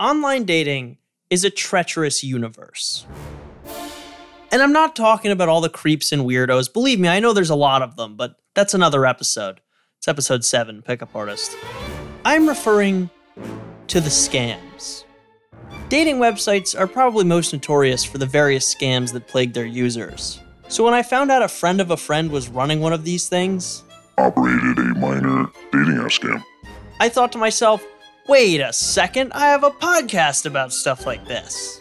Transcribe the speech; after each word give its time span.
online 0.00 0.44
dating 0.44 0.96
is 1.28 1.44
a 1.44 1.50
treacherous 1.50 2.24
universe. 2.24 3.06
And 4.50 4.62
I'm 4.62 4.72
not 4.72 4.96
talking 4.96 5.30
about 5.30 5.48
all 5.48 5.60
the 5.60 5.68
creeps 5.68 6.10
and 6.10 6.22
weirdos. 6.22 6.72
Believe 6.72 6.98
me, 6.98 7.06
I 7.08 7.20
know 7.20 7.32
there's 7.32 7.50
a 7.50 7.54
lot 7.54 7.82
of 7.82 7.96
them, 7.96 8.16
but 8.16 8.36
that's 8.54 8.74
another 8.74 9.06
episode. 9.06 9.60
It's 9.98 10.08
episode 10.08 10.44
7, 10.44 10.82
Pickup 10.82 11.14
Artist. 11.14 11.56
I'm 12.24 12.48
referring 12.48 13.10
to 13.88 14.00
the 14.00 14.08
scams. 14.08 15.04
Dating 15.88 16.16
websites 16.16 16.78
are 16.78 16.86
probably 16.86 17.24
most 17.24 17.52
notorious 17.52 18.02
for 18.02 18.18
the 18.18 18.26
various 18.26 18.74
scams 18.74 19.12
that 19.12 19.28
plague 19.28 19.52
their 19.52 19.66
users. 19.66 20.40
So 20.68 20.84
when 20.84 20.94
I 20.94 21.02
found 21.02 21.30
out 21.30 21.42
a 21.42 21.48
friend 21.48 21.80
of 21.80 21.90
a 21.90 21.96
friend 21.96 22.30
was 22.30 22.48
running 22.48 22.80
one 22.80 22.92
of 22.92 23.04
these 23.04 23.28
things, 23.28 23.84
operated 24.18 24.78
a 24.78 24.94
minor 24.98 25.50
dating 25.70 25.98
app 25.98 26.10
scam. 26.10 26.42
I 26.98 27.08
thought 27.08 27.32
to 27.32 27.38
myself, 27.38 27.84
wait 28.28 28.60
a 28.60 28.72
second, 28.72 29.32
I 29.32 29.46
have 29.46 29.64
a 29.64 29.70
podcast 29.70 30.46
about 30.46 30.72
stuff 30.72 31.06
like 31.06 31.26
this. 31.26 31.80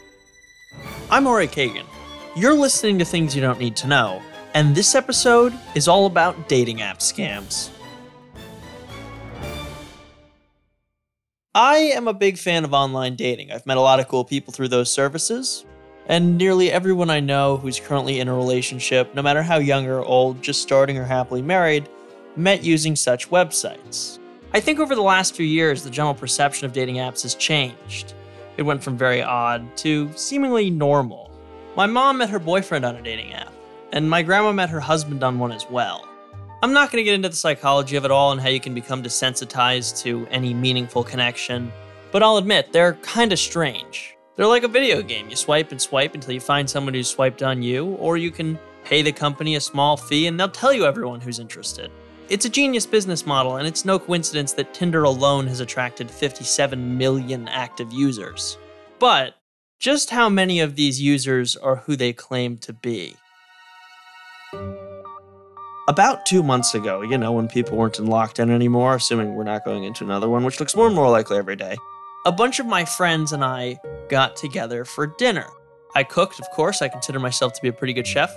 I'm 1.11 1.27
Ari 1.27 1.47
Kagan. 1.47 1.85
You're 2.35 2.53
listening 2.53 2.99
to 2.99 3.05
Things 3.05 3.35
You 3.35 3.41
Don't 3.41 3.59
Need 3.59 3.75
to 3.77 3.87
Know, 3.87 4.21
and 4.53 4.75
this 4.75 4.95
episode 4.95 5.53
is 5.75 5.87
all 5.87 6.05
about 6.05 6.47
dating 6.47 6.81
app 6.81 6.99
scams. 6.99 7.69
I 11.55 11.77
am 11.77 12.07
a 12.07 12.13
big 12.13 12.37
fan 12.37 12.63
of 12.63 12.73
online 12.73 13.15
dating. 13.15 13.51
I've 13.51 13.65
met 13.65 13.77
a 13.77 13.81
lot 13.81 13.99
of 13.99 14.07
cool 14.07 14.23
people 14.23 14.53
through 14.53 14.67
those 14.69 14.91
services, 14.91 15.65
and 16.07 16.37
nearly 16.37 16.71
everyone 16.71 17.09
I 17.09 17.19
know 17.19 17.57
who's 17.57 17.79
currently 17.79 18.19
in 18.19 18.27
a 18.27 18.33
relationship, 18.33 19.13
no 19.15 19.21
matter 19.21 19.41
how 19.41 19.57
young 19.57 19.87
or 19.87 20.01
old, 20.01 20.41
just 20.41 20.61
starting 20.61 20.97
or 20.97 21.03
happily 21.03 21.41
married, 21.41 21.89
met 22.35 22.63
using 22.63 22.95
such 22.95 23.29
websites. 23.29 24.19
I 24.51 24.59
think 24.59 24.79
over 24.79 24.95
the 24.95 25.01
last 25.03 25.35
few 25.35 25.45
years, 25.45 25.83
the 25.83 25.91
general 25.91 26.15
perception 26.15 26.65
of 26.65 26.73
dating 26.73 26.95
apps 26.95 27.21
has 27.21 27.35
changed. 27.35 28.15
It 28.57 28.63
went 28.63 28.83
from 28.83 28.97
very 28.97 29.21
odd 29.21 29.77
to 29.77 30.11
seemingly 30.15 30.71
normal. 30.71 31.29
My 31.75 31.85
mom 31.85 32.17
met 32.17 32.31
her 32.31 32.39
boyfriend 32.39 32.83
on 32.83 32.95
a 32.95 33.01
dating 33.01 33.33
app, 33.33 33.53
and 33.93 34.09
my 34.09 34.23
grandma 34.23 34.51
met 34.51 34.71
her 34.71 34.79
husband 34.79 35.23
on 35.23 35.37
one 35.37 35.51
as 35.51 35.69
well. 35.69 36.07
I'm 36.63 36.73
not 36.73 36.91
going 36.91 36.99
to 36.99 37.05
get 37.05 37.13
into 37.13 37.29
the 37.29 37.35
psychology 37.35 37.95
of 37.95 38.05
it 38.05 38.11
all 38.11 38.31
and 38.31 38.41
how 38.41 38.49
you 38.49 38.59
can 38.59 38.73
become 38.73 39.03
desensitized 39.03 40.01
to 40.01 40.25
any 40.31 40.55
meaningful 40.55 41.03
connection, 41.03 41.71
but 42.11 42.23
I'll 42.23 42.37
admit, 42.37 42.73
they're 42.73 42.93
kind 42.95 43.31
of 43.31 43.37
strange. 43.37 44.17
They're 44.35 44.47
like 44.47 44.63
a 44.63 44.67
video 44.67 45.03
game. 45.03 45.29
You 45.29 45.35
swipe 45.35 45.71
and 45.71 45.79
swipe 45.79 46.15
until 46.15 46.33
you 46.33 46.39
find 46.39 46.67
someone 46.67 46.95
who's 46.95 47.07
swiped 47.07 47.43
on 47.43 47.61
you, 47.61 47.85
or 47.85 48.17
you 48.17 48.31
can 48.31 48.57
pay 48.83 49.03
the 49.03 49.11
company 49.11 49.55
a 49.57 49.61
small 49.61 49.95
fee 49.95 50.25
and 50.25 50.39
they'll 50.39 50.49
tell 50.49 50.73
you 50.73 50.85
everyone 50.85 51.21
who's 51.21 51.37
interested. 51.37 51.91
It's 52.29 52.45
a 52.45 52.49
genius 52.49 52.85
business 52.85 53.25
model, 53.25 53.55
and 53.55 53.67
it's 53.67 53.85
no 53.85 53.97
coincidence 53.97 54.53
that 54.53 54.71
Tinder 54.71 55.01
alone 55.01 55.47
has 55.47 55.61
attracted 55.61 56.11
57 56.11 56.95
million 56.95 57.47
active 57.47 57.91
users. 57.91 58.59
But 58.99 59.33
just 59.79 60.11
how 60.11 60.29
many 60.29 60.59
of 60.59 60.75
these 60.75 61.01
users 61.01 61.55
are 61.55 61.77
who 61.77 61.95
they 61.95 62.13
claim 62.13 62.59
to 62.59 62.71
be? 62.71 63.15
About 65.87 66.27
two 66.27 66.43
months 66.43 66.75
ago, 66.75 67.01
you 67.01 67.17
know, 67.17 67.31
when 67.31 67.47
people 67.47 67.75
weren't 67.75 67.97
in 67.97 68.05
lockdown 68.05 68.51
anymore, 68.51 68.93
assuming 68.93 69.33
we're 69.33 69.43
not 69.43 69.65
going 69.65 69.83
into 69.83 70.03
another 70.03 70.29
one, 70.29 70.43
which 70.43 70.59
looks 70.59 70.75
more 70.75 70.85
and 70.85 70.95
more 70.95 71.09
likely 71.09 71.35
every 71.35 71.55
day, 71.55 71.77
a 72.27 72.31
bunch 72.31 72.59
of 72.59 72.67
my 72.67 72.85
friends 72.85 73.31
and 73.31 73.43
I 73.43 73.79
got 74.07 74.35
together 74.35 74.85
for 74.85 75.07
dinner. 75.17 75.47
I 75.95 76.03
cooked, 76.03 76.39
of 76.39 76.47
course, 76.51 76.83
I 76.83 76.89
consider 76.89 77.19
myself 77.19 77.53
to 77.53 77.61
be 77.63 77.69
a 77.69 77.73
pretty 77.73 77.93
good 77.93 78.05
chef. 78.05 78.31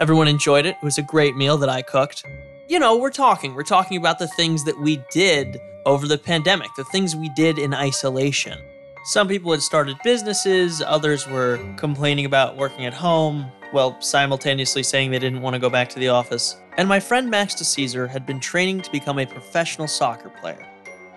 Everyone 0.00 0.26
enjoyed 0.26 0.66
it. 0.66 0.74
It 0.82 0.84
was 0.84 0.98
a 0.98 1.02
great 1.02 1.36
meal 1.36 1.56
that 1.58 1.68
I 1.68 1.82
cooked 1.82 2.24
you 2.68 2.78
know, 2.78 2.96
we're 2.96 3.10
talking. 3.10 3.54
We're 3.54 3.62
talking 3.62 3.96
about 3.96 4.18
the 4.18 4.26
things 4.28 4.64
that 4.64 4.78
we 4.80 5.02
did 5.10 5.60
over 5.84 6.08
the 6.08 6.18
pandemic, 6.18 6.68
the 6.76 6.84
things 6.84 7.14
we 7.14 7.28
did 7.30 7.58
in 7.58 7.72
isolation. 7.72 8.58
Some 9.04 9.28
people 9.28 9.52
had 9.52 9.62
started 9.62 9.96
businesses, 10.02 10.82
others 10.82 11.28
were 11.28 11.60
complaining 11.76 12.24
about 12.24 12.56
working 12.56 12.86
at 12.86 12.94
home, 12.94 13.52
while 13.70 14.00
simultaneously 14.00 14.82
saying 14.82 15.12
they 15.12 15.20
didn't 15.20 15.42
want 15.42 15.54
to 15.54 15.60
go 15.60 15.70
back 15.70 15.88
to 15.90 16.00
the 16.00 16.08
office. 16.08 16.56
And 16.76 16.88
my 16.88 16.98
friend 16.98 17.30
Max 17.30 17.54
DeCesar 17.54 18.08
had 18.08 18.26
been 18.26 18.40
training 18.40 18.80
to 18.82 18.90
become 18.90 19.20
a 19.20 19.26
professional 19.26 19.86
soccer 19.86 20.30
player. 20.40 20.66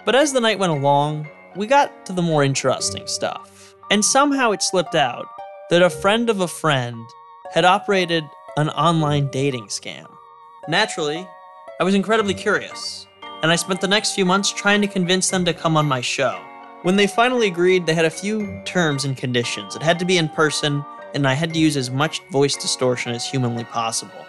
But 0.06 0.16
as 0.16 0.32
the 0.32 0.40
night 0.40 0.60
went 0.60 0.72
along, 0.72 1.28
we 1.56 1.66
got 1.66 2.06
to 2.06 2.14
the 2.14 2.22
more 2.22 2.44
interesting 2.44 3.08
stuff. 3.08 3.76
And 3.90 4.06
somehow 4.06 4.52
it 4.52 4.62
slipped 4.62 4.96
out 4.96 5.26
that 5.72 5.82
a 5.82 5.90
friend 5.90 6.30
of 6.30 6.42
a 6.42 6.48
friend 6.48 7.04
had 7.52 7.66
operated 7.66 8.24
an 8.56 8.70
online 8.70 9.30
dating 9.32 9.66
scam. 9.66 10.06
Naturally, 10.68 11.28
I 11.82 11.86
was 11.86 11.96
incredibly 11.96 12.34
curious, 12.34 13.08
and 13.42 13.50
I 13.50 13.56
spent 13.56 13.80
the 13.80 13.88
next 13.88 14.14
few 14.14 14.26
months 14.26 14.52
trying 14.52 14.82
to 14.82 14.88
convince 14.88 15.30
them 15.30 15.46
to 15.46 15.54
come 15.54 15.78
on 15.78 15.86
my 15.86 16.02
show. 16.02 16.38
When 16.82 16.98
they 16.98 17.08
finally 17.08 17.48
agreed, 17.48 17.86
they 17.86 17.94
had 17.94 18.04
a 18.04 18.10
few 18.10 18.62
terms 18.66 19.06
and 19.06 19.16
conditions. 19.16 19.78
It 19.78 19.82
had 19.82 19.98
to 20.00 20.06
be 20.06 20.18
in 20.18 20.28
person, 20.28 20.84
and 21.14 21.26
I 21.26 21.36
had 21.36 21.54
to 21.54 21.60
use 21.60 21.78
as 21.78 21.90
much 21.90 22.22
voice 22.34 22.58
distortion 22.58 23.14
as 23.14 23.26
humanly 23.26 23.64
possible. 23.64 24.26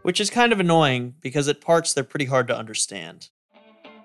Which 0.00 0.18
is 0.18 0.30
kind 0.30 0.50
of 0.50 0.58
annoying 0.58 1.16
because 1.20 1.46
at 1.46 1.60
parts 1.60 1.92
they're 1.92 2.04
pretty 2.04 2.24
hard 2.24 2.48
to 2.48 2.56
understand. 2.56 3.28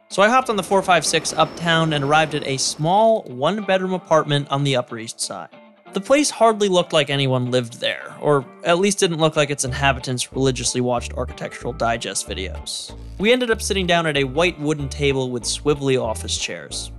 So 0.09 0.21
I 0.21 0.27
hopped 0.27 0.49
on 0.49 0.57
the 0.57 0.63
456 0.63 1.31
uptown 1.31 1.93
and 1.93 2.03
arrived 2.03 2.35
at 2.35 2.45
a 2.45 2.57
small 2.57 3.21
one 3.23 3.63
bedroom 3.63 3.93
apartment 3.93 4.49
on 4.51 4.65
the 4.65 4.75
Upper 4.75 4.97
East 4.97 5.21
Side. 5.21 5.55
The 5.93 5.99
place 5.99 6.29
hardly 6.29 6.69
looked 6.69 6.93
like 6.93 7.09
anyone 7.09 7.51
lived 7.51 7.81
there, 7.81 8.15
or 8.21 8.45
at 8.63 8.79
least 8.79 8.99
didn't 8.99 9.17
look 9.17 9.35
like 9.35 9.49
its 9.49 9.65
inhabitants 9.65 10.31
religiously 10.31 10.79
watched 10.79 11.13
Architectural 11.13 11.73
Digest 11.73 12.29
videos. 12.29 12.97
We 13.19 13.33
ended 13.33 13.51
up 13.51 13.61
sitting 13.61 13.87
down 13.87 14.05
at 14.05 14.15
a 14.15 14.23
white 14.23 14.57
wooden 14.57 14.87
table 14.87 15.31
with 15.31 15.43
swivelly 15.43 16.01
office 16.01 16.37
chairs. 16.37 16.91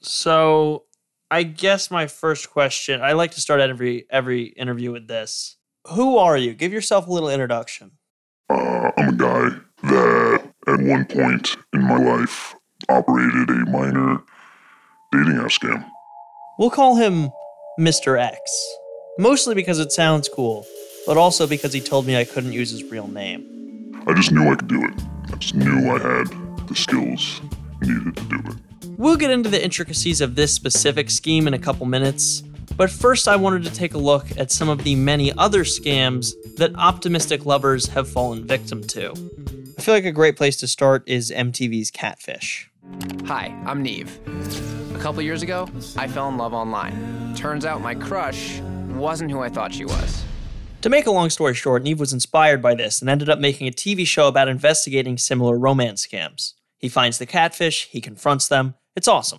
So, 0.00 0.84
I 1.30 1.44
guess 1.44 1.92
my 1.92 2.08
first 2.08 2.50
question, 2.50 3.02
I 3.02 3.12
like 3.12 3.30
to 3.32 3.40
start 3.40 3.60
every 3.60 4.06
every 4.10 4.46
interview 4.46 4.90
with 4.90 5.06
this. 5.06 5.56
Who 5.86 6.18
are 6.18 6.36
you? 6.36 6.54
Give 6.54 6.72
yourself 6.72 7.06
a 7.06 7.12
little 7.12 7.30
introduction. 7.30 7.92
Uh, 8.50 8.90
I'm 8.96 9.10
a 9.10 9.12
guy 9.12 9.48
that 9.84 10.52
at 10.66 10.80
one 10.80 11.04
point 11.04 11.56
in 11.72 11.82
my 11.82 11.98
life 11.98 12.56
operated 12.88 13.48
a 13.50 13.70
minor 13.70 14.24
dating 15.12 15.38
app 15.38 15.50
scam. 15.50 15.88
We'll 16.58 16.70
call 16.70 16.96
him 16.96 17.30
Mr. 17.78 18.20
X. 18.20 18.76
Mostly 19.18 19.54
because 19.54 19.78
it 19.78 19.92
sounds 19.92 20.28
cool, 20.28 20.66
but 21.06 21.16
also 21.16 21.46
because 21.46 21.72
he 21.72 21.80
told 21.80 22.06
me 22.06 22.16
I 22.16 22.24
couldn't 22.24 22.52
use 22.52 22.72
his 22.72 22.82
real 22.84 23.06
name. 23.06 24.02
I 24.08 24.14
just 24.14 24.32
knew 24.32 24.50
I 24.50 24.56
could 24.56 24.66
do 24.66 24.84
it. 24.84 24.94
I 25.32 25.36
just 25.36 25.54
knew 25.54 25.88
I 25.88 25.98
had 25.98 26.26
the 26.66 26.74
skills 26.74 27.40
needed 27.80 28.16
to 28.16 28.24
do 28.24 28.42
it. 28.50 28.56
We'll 28.98 29.16
get 29.16 29.30
into 29.30 29.48
the 29.48 29.62
intricacies 29.62 30.20
of 30.20 30.34
this 30.34 30.52
specific 30.52 31.08
scheme 31.08 31.46
in 31.46 31.54
a 31.54 31.58
couple 31.58 31.86
minutes, 31.86 32.40
but 32.76 32.90
first 32.90 33.28
I 33.28 33.36
wanted 33.36 33.62
to 33.62 33.72
take 33.72 33.94
a 33.94 33.98
look 33.98 34.26
at 34.36 34.50
some 34.50 34.68
of 34.68 34.82
the 34.82 34.96
many 34.96 35.32
other 35.34 35.62
scams 35.62 36.32
that 36.56 36.74
optimistic 36.74 37.46
lovers 37.46 37.86
have 37.88 38.08
fallen 38.08 38.44
victim 38.44 38.82
to. 38.88 39.12
I 39.78 39.82
feel 39.82 39.94
like 39.94 40.04
a 40.04 40.10
great 40.10 40.36
place 40.36 40.56
to 40.56 40.66
start 40.66 41.04
is 41.06 41.30
MTV's 41.30 41.92
Catfish. 41.92 42.68
Hi, 43.26 43.56
I'm 43.64 43.84
Nev. 43.84 44.18
A 44.96 44.98
couple 44.98 45.22
years 45.22 45.42
ago, 45.42 45.68
I 45.96 46.08
fell 46.08 46.28
in 46.28 46.36
love 46.36 46.52
online. 46.52 47.17
Turns 47.38 47.64
out 47.64 47.80
my 47.80 47.94
crush 47.94 48.58
wasn't 48.88 49.30
who 49.30 49.38
I 49.38 49.48
thought 49.48 49.72
she 49.72 49.84
was. 49.84 50.24
To 50.80 50.88
make 50.88 51.06
a 51.06 51.12
long 51.12 51.30
story 51.30 51.54
short, 51.54 51.84
Nev 51.84 52.00
was 52.00 52.12
inspired 52.12 52.60
by 52.60 52.74
this 52.74 53.00
and 53.00 53.08
ended 53.08 53.30
up 53.30 53.38
making 53.38 53.68
a 53.68 53.70
TV 53.70 54.04
show 54.04 54.26
about 54.26 54.48
investigating 54.48 55.16
similar 55.16 55.56
romance 55.56 56.04
scams. 56.04 56.54
He 56.78 56.88
finds 56.88 57.18
the 57.18 57.26
catfish, 57.26 57.86
he 57.92 58.00
confronts 58.00 58.48
them. 58.48 58.74
It's 58.96 59.06
awesome. 59.06 59.38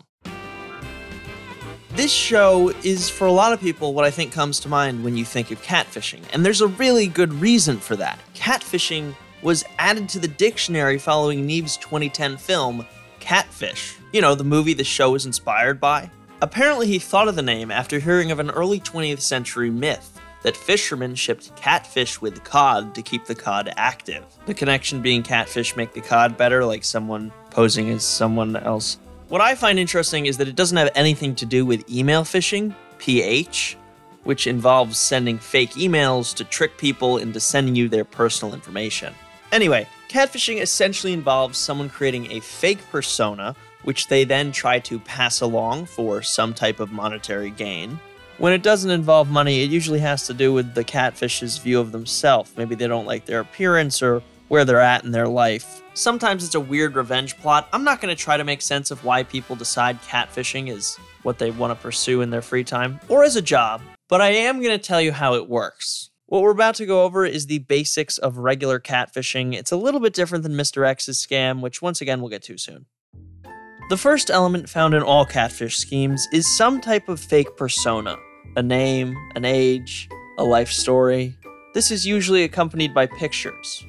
This 1.92 2.14
show 2.14 2.70
is, 2.86 3.10
for 3.10 3.28
a 3.28 3.34
lot 3.34 3.52
of 3.52 3.60
people, 3.60 3.94
what 3.94 4.06
I 4.06 4.12
think 4.12 4.32
comes 4.32 4.62
to 4.62 4.70
mind 4.70 5.04
when 5.04 5.18
you 5.18 5.26
think 5.26 5.52
of 5.52 5.62
catfishing, 5.62 6.22
and 6.32 6.46
there's 6.46 6.62
a 6.62 6.68
really 6.68 7.08
good 7.08 7.34
reason 7.34 7.80
for 7.80 7.98
that. 7.98 8.18
Catfishing 8.34 9.14
was 9.44 9.66
added 9.78 10.08
to 10.10 10.20
the 10.20 10.28
dictionary 10.30 11.00
following 11.00 11.46
Nev's 11.46 11.76
2010 11.76 12.38
film, 12.38 12.88
Catfish. 13.20 13.98
You 14.14 14.22
know, 14.22 14.36
the 14.36 14.46
movie 14.46 14.74
the 14.74 14.86
show 14.86 15.16
is 15.16 15.26
inspired 15.26 15.82
by. 15.82 16.10
Apparently, 16.42 16.88
he 16.88 17.00
thought 17.00 17.28
of 17.28 17.36
the 17.36 17.42
name 17.42 17.70
after 17.70 18.00
hearing 18.00 18.32
of 18.32 18.40
an 18.40 18.50
early 18.52 18.80
20th 18.80 19.20
century 19.20 19.70
myth 19.70 20.20
that 20.44 20.56
fishermen 20.56 21.14
shipped 21.14 21.54
catfish 21.58 22.22
with 22.22 22.46
cod 22.46 22.96
to 22.96 23.02
keep 23.02 23.26
the 23.26 23.36
cod 23.36 23.74
active. 23.76 24.24
The 24.46 24.54
connection 24.54 25.02
being 25.02 25.22
catfish 25.22 25.76
make 25.76 25.94
the 25.94 26.00
cod 26.00 26.38
better, 26.38 26.64
like 26.64 26.86
someone 26.86 27.34
posing 27.50 27.90
as 27.90 28.06
someone 28.06 28.56
else. 28.56 29.00
What 29.28 29.42
I 29.42 29.54
find 29.54 29.78
interesting 29.78 30.28
is 30.28 30.38
that 30.38 30.48
it 30.48 30.56
doesn't 30.56 30.78
have 30.78 30.92
anything 30.96 31.36
to 31.36 31.46
do 31.46 31.66
with 31.66 31.90
email 31.92 32.24
phishing, 32.24 32.74
PH, 33.00 33.78
which 34.24 34.48
involves 34.48 34.98
sending 34.98 35.38
fake 35.38 35.72
emails 35.72 36.34
to 36.36 36.46
trick 36.46 36.78
people 36.78 37.18
into 37.18 37.42
sending 37.42 37.76
you 37.76 37.90
their 37.90 38.06
personal 38.06 38.54
information. 38.54 39.14
Anyway, 39.52 39.88
catfishing 40.08 40.62
essentially 40.62 41.12
involves 41.12 41.58
someone 41.58 41.90
creating 41.90 42.32
a 42.32 42.40
fake 42.40 42.80
persona 42.92 43.56
which 43.84 44.08
they 44.08 44.24
then 44.24 44.52
try 44.52 44.80
to 44.80 45.00
pass 45.00 45.42
along 45.42 45.86
for 45.86 46.22
some 46.22 46.54
type 46.54 46.80
of 46.80 46.92
monetary 46.92 47.50
gain. 47.50 48.00
When 48.38 48.54
it 48.54 48.64
doesn't 48.64 48.92
involve 48.92 49.30
money, 49.30 49.64
it 49.64 49.70
usually 49.70 50.00
has 50.00 50.26
to 50.28 50.34
do 50.34 50.54
with 50.54 50.74
the 50.74 50.84
catfish's 50.84 51.58
view 51.58 51.80
of 51.80 51.92
themselves. 51.92 52.54
Maybe 52.56 52.76
they 52.76 52.88
don't 52.88 53.06
like 53.06 53.26
their 53.26 53.42
appearance 53.42 54.02
or 54.02 54.22
where 54.48 54.66
they're 54.66 54.80
at 54.80 55.04
in 55.04 55.12
their 55.12 55.28
life. 55.28 55.82
Sometimes 55.94 56.44
it's 56.44 56.56
a 56.56 56.60
weird 56.60 56.96
revenge 56.96 57.38
plot. 57.38 57.68
I'm 57.74 57.84
not 57.84 58.02
going 58.02 58.16
to 58.16 58.22
try 58.22 58.38
to 58.38 58.44
make 58.44 58.62
sense 58.62 58.92
of 58.92 59.04
why 59.04 59.24
people 59.24 59.56
decide 59.56 60.02
catfishing 60.04 60.70
is 60.70 60.96
what 61.24 61.38
they 61.38 61.52
want 61.52 61.72
to 61.72 61.84
pursue 61.84 62.22
in 62.22 62.30
their 62.30 62.42
free 62.42 62.64
time 62.64 63.00
or 63.10 63.24
as 63.24 63.36
a 63.36 63.42
job, 63.42 63.82
but 64.08 64.22
I 64.22 64.30
am 64.30 64.62
going 64.62 64.78
to 64.78 64.84
tell 64.84 65.02
you 65.02 65.12
how 65.12 65.36
it 65.36 65.50
works. 65.50 66.10
What 66.26 66.42
we're 66.42 66.52
about 66.52 66.76
to 66.76 66.86
go 66.86 67.04
over 67.04 67.26
is 67.26 67.48
the 67.48 67.60
basics 67.60 68.18
of 68.18 68.38
regular 68.38 68.80
catfishing. 68.80 69.56
It's 69.56 69.72
a 69.72 69.78
little 69.78 70.00
bit 70.00 70.14
different 70.14 70.44
than 70.44 70.54
Mr. 70.54 70.88
X's 70.88 71.26
scam, 71.26 71.60
which 71.60 71.82
once 71.82 72.02
again 72.02 72.22
we'll 72.22 72.30
get 72.30 72.44
to 72.44 72.58
soon. 72.58 72.86
The 73.90 73.98
first 73.98 74.30
element 74.30 74.70
found 74.70 74.94
in 74.94 75.02
all 75.02 75.26
catfish 75.26 75.78
schemes 75.78 76.28
is 76.32 76.56
some 76.56 76.80
type 76.80 77.10
of 77.10 77.20
fake 77.20 77.58
persona 77.58 78.18
a 78.56 78.62
name, 78.62 79.16
an 79.36 79.46
age, 79.46 80.08
a 80.38 80.44
life 80.44 80.70
story. 80.70 81.36
This 81.74 81.90
is 81.90 82.06
usually 82.06 82.44
accompanied 82.44 82.94
by 82.94 83.08
pictures. 83.08 83.84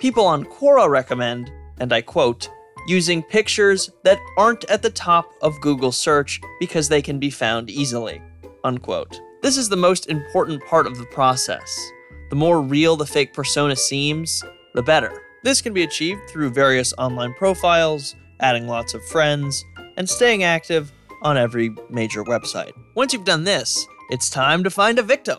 People 0.00 0.24
on 0.24 0.44
Quora 0.44 0.88
recommend, 0.88 1.52
and 1.78 1.92
I 1.92 2.00
quote, 2.00 2.50
using 2.88 3.22
pictures 3.22 3.90
that 4.02 4.18
aren't 4.36 4.64
at 4.64 4.82
the 4.82 4.90
top 4.90 5.30
of 5.40 5.60
Google 5.60 5.92
search 5.92 6.40
because 6.58 6.88
they 6.88 7.02
can 7.02 7.20
be 7.20 7.30
found 7.30 7.70
easily. 7.70 8.20
Unquote. 8.64 9.20
This 9.40 9.56
is 9.56 9.68
the 9.68 9.76
most 9.76 10.08
important 10.08 10.64
part 10.64 10.88
of 10.88 10.98
the 10.98 11.06
process. 11.06 11.92
The 12.30 12.36
more 12.36 12.60
real 12.60 12.96
the 12.96 13.06
fake 13.06 13.32
persona 13.32 13.76
seems, 13.76 14.42
the 14.74 14.82
better. 14.82 15.22
This 15.44 15.60
can 15.60 15.72
be 15.72 15.84
achieved 15.84 16.28
through 16.28 16.50
various 16.50 16.92
online 16.98 17.34
profiles, 17.34 18.16
adding 18.44 18.68
lots 18.68 18.92
of 18.92 19.02
friends, 19.06 19.64
and 19.96 20.06
staying 20.06 20.42
active 20.42 20.92
on 21.22 21.38
every 21.38 21.74
major 21.88 22.22
website. 22.24 22.72
Once 22.94 23.14
you've 23.14 23.24
done 23.24 23.44
this, 23.44 23.86
it's 24.10 24.28
time 24.28 24.62
to 24.62 24.70
find 24.70 24.98
a 24.98 25.02
victim. 25.02 25.38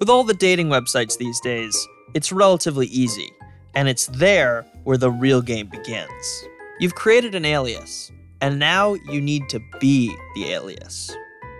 With 0.00 0.10
all 0.10 0.24
the 0.24 0.34
dating 0.34 0.66
websites 0.66 1.16
these 1.16 1.38
days, 1.40 1.76
it's 2.14 2.32
relatively 2.32 2.88
easy, 2.88 3.30
and 3.76 3.88
it's 3.88 4.06
there 4.06 4.66
where 4.82 4.96
the 4.96 5.12
real 5.12 5.40
game 5.40 5.68
begins. 5.68 6.44
You've 6.80 6.96
created 6.96 7.36
an 7.36 7.44
alias, 7.44 8.10
and 8.40 8.58
now 8.58 8.94
you 8.94 9.20
need 9.20 9.48
to 9.50 9.60
be 9.78 10.12
the 10.34 10.50
alias. 10.50 11.16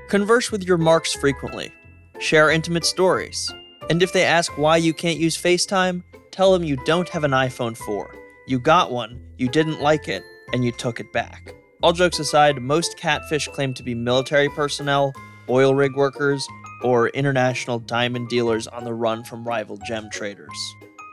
Converse 0.09 0.51
with 0.51 0.65
your 0.65 0.79
marks 0.79 1.15
frequently, 1.15 1.71
share 2.19 2.51
intimate 2.51 2.85
stories, 2.85 3.55
and 3.89 4.03
if 4.03 4.13
they 4.13 4.25
ask 4.25 4.59
why 4.59 4.79
you 4.79 4.93
can't 4.93 5.21
use 5.21 5.41
FaceTime, 5.41 6.03
tell 6.33 6.53
them 6.53 6.65
you 6.65 6.77
don't 6.85 7.09
have 7.11 7.23
an 7.23 7.31
iPhone 7.31 7.77
4. 7.77 8.17
You 8.49 8.59
got 8.59 8.91
one, 8.91 9.23
you 9.39 9.49
didn't 9.49 9.81
like 9.81 10.09
it, 10.09 10.25
and 10.53 10.65
you 10.65 10.73
took 10.73 11.01
it 11.01 11.13
back. 11.13 11.55
All 11.83 11.93
jokes 11.93 12.19
aside, 12.19 12.63
most 12.63 12.97
catfish 12.97 13.49
claim 13.49 13.75
to 13.75 13.83
be 13.83 13.95
military 13.95 14.49
personnel, 14.49 15.13
oil 15.49 15.75
rig 15.75 15.97
workers, 15.97 16.47
or 16.83 17.09
international 17.09 17.79
diamond 17.79 18.29
dealers 18.29 18.67
on 18.67 18.85
the 18.85 18.95
run 18.95 19.25
from 19.25 19.45
rival 19.45 19.79
gem 19.87 20.09
traders. 20.11 20.49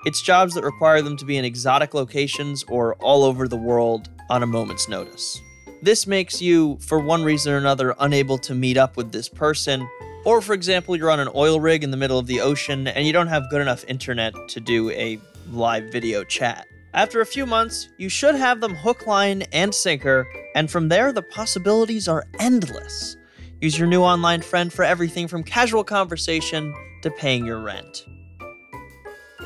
It's 0.06 0.22
jobs 0.22 0.54
that 0.54 0.64
require 0.64 1.02
them 1.02 1.18
to 1.18 1.26
be 1.26 1.38
in 1.38 1.46
exotic 1.46 1.94
locations 1.94 2.64
or 2.70 2.96
all 2.96 3.24
over 3.24 3.48
the 3.48 3.58
world 3.58 4.10
on 4.30 4.44
a 4.44 4.48
moment's 4.48 4.88
notice. 4.88 5.42
This 5.82 6.08
makes 6.08 6.42
you, 6.42 6.78
for 6.82 7.00
one 7.00 7.24
reason 7.24 7.54
or 7.54 7.58
another, 7.58 7.96
unable 8.00 8.38
to 8.40 8.54
meet 8.54 8.78
up 8.78 8.96
with 8.96 9.12
this 9.12 9.28
person, 9.28 9.88
or 10.26 10.42
for 10.42 10.54
example, 10.54 10.96
you're 10.96 11.12
on 11.12 11.20
an 11.20 11.30
oil 11.36 11.60
rig 11.60 11.84
in 11.84 11.92
the 11.92 11.98
middle 11.98 12.20
of 12.20 12.28
the 12.28 12.42
ocean 12.42 12.88
and 12.88 13.08
you 13.08 13.14
don't 13.14 13.28
have 13.28 13.50
good 13.50 13.62
enough 13.62 13.84
internet 13.88 14.34
to 14.50 14.60
do 14.60 14.90
a 14.92 15.20
live 15.52 15.92
video 15.92 16.24
chat. 16.24 16.69
After 16.94 17.22
a 17.22 17.26
few 17.26 17.46
months, 17.46 17.88
you 17.98 18.10
should 18.10 18.36
have 18.36 18.62
them 18.62 18.74
hook, 18.74 19.06
line, 19.06 19.44
and 19.54 19.74
sinker, 19.74 20.28
and 20.56 20.72
from 20.72 20.90
there, 20.90 21.14
the 21.14 21.22
possibilities 21.22 22.08
are 22.08 22.26
endless. 22.40 23.16
Use 23.62 23.78
your 23.78 23.88
new 23.88 24.02
online 24.02 24.42
friend 24.42 24.74
for 24.74 24.84
everything 24.84 25.28
from 25.28 25.44
casual 25.44 25.84
conversation 25.84 26.74
to 27.04 27.12
paying 27.12 27.46
your 27.46 27.62
rent. 27.62 28.06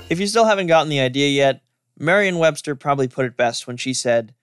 If 0.10 0.20
you 0.20 0.28
still 0.28 0.46
haven't 0.46 0.68
gotten 0.68 0.90
the 0.90 1.02
idea 1.02 1.28
yet, 1.30 1.62
Merriam 2.00 2.38
Webster 2.38 2.76
probably 2.76 3.08
put 3.08 3.26
it 3.26 3.36
best 3.36 3.68
when 3.68 3.78
she 3.78 3.94
said, 3.94 4.34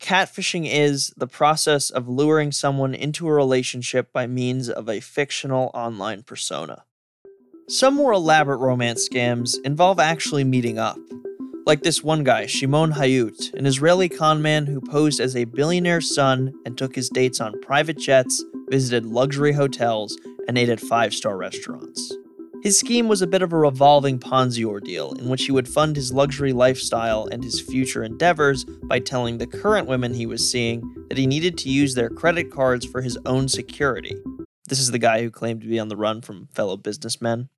Catfishing 0.00 0.68
is 0.70 1.12
the 1.16 1.26
process 1.26 1.90
of 1.90 2.08
luring 2.08 2.52
someone 2.52 2.94
into 2.94 3.28
a 3.28 3.32
relationship 3.32 4.12
by 4.12 4.26
means 4.26 4.68
of 4.68 4.88
a 4.88 5.00
fictional 5.00 5.70
online 5.74 6.22
persona. 6.22 6.84
Some 7.68 7.94
more 7.94 8.12
elaborate 8.12 8.58
romance 8.58 9.08
scams 9.08 9.56
involve 9.64 9.98
actually 9.98 10.44
meeting 10.44 10.78
up. 10.78 10.98
Like 11.68 11.82
this 11.82 12.02
one 12.02 12.24
guy, 12.24 12.46
Shimon 12.46 12.92
Hayut, 12.92 13.52
an 13.52 13.66
Israeli 13.66 14.08
conman 14.08 14.64
who 14.64 14.80
posed 14.80 15.20
as 15.20 15.36
a 15.36 15.44
billionaire's 15.44 16.14
son 16.14 16.54
and 16.64 16.78
took 16.78 16.94
his 16.94 17.10
dates 17.10 17.42
on 17.42 17.60
private 17.60 17.98
jets, 17.98 18.42
visited 18.70 19.04
luxury 19.04 19.52
hotels, 19.52 20.18
and 20.48 20.56
ate 20.56 20.70
at 20.70 20.80
five 20.80 21.12
star 21.12 21.36
restaurants. 21.36 22.16
His 22.62 22.78
scheme 22.78 23.06
was 23.06 23.20
a 23.20 23.26
bit 23.26 23.42
of 23.42 23.52
a 23.52 23.58
revolving 23.58 24.18
Ponzi 24.18 24.64
ordeal 24.64 25.12
in 25.18 25.28
which 25.28 25.44
he 25.44 25.52
would 25.52 25.68
fund 25.68 25.94
his 25.94 26.10
luxury 26.10 26.54
lifestyle 26.54 27.28
and 27.30 27.44
his 27.44 27.60
future 27.60 28.02
endeavors 28.02 28.64
by 28.64 28.98
telling 28.98 29.36
the 29.36 29.46
current 29.46 29.86
women 29.86 30.14
he 30.14 30.24
was 30.24 30.50
seeing 30.50 30.80
that 31.10 31.18
he 31.18 31.26
needed 31.26 31.58
to 31.58 31.68
use 31.68 31.94
their 31.94 32.08
credit 32.08 32.50
cards 32.50 32.86
for 32.86 33.02
his 33.02 33.18
own 33.26 33.46
security. 33.46 34.16
This 34.68 34.80
is 34.80 34.90
the 34.90 34.98
guy 34.98 35.20
who 35.20 35.30
claimed 35.30 35.60
to 35.60 35.68
be 35.68 35.78
on 35.78 35.88
the 35.88 35.96
run 35.98 36.22
from 36.22 36.48
fellow 36.50 36.78
businessmen. 36.78 37.50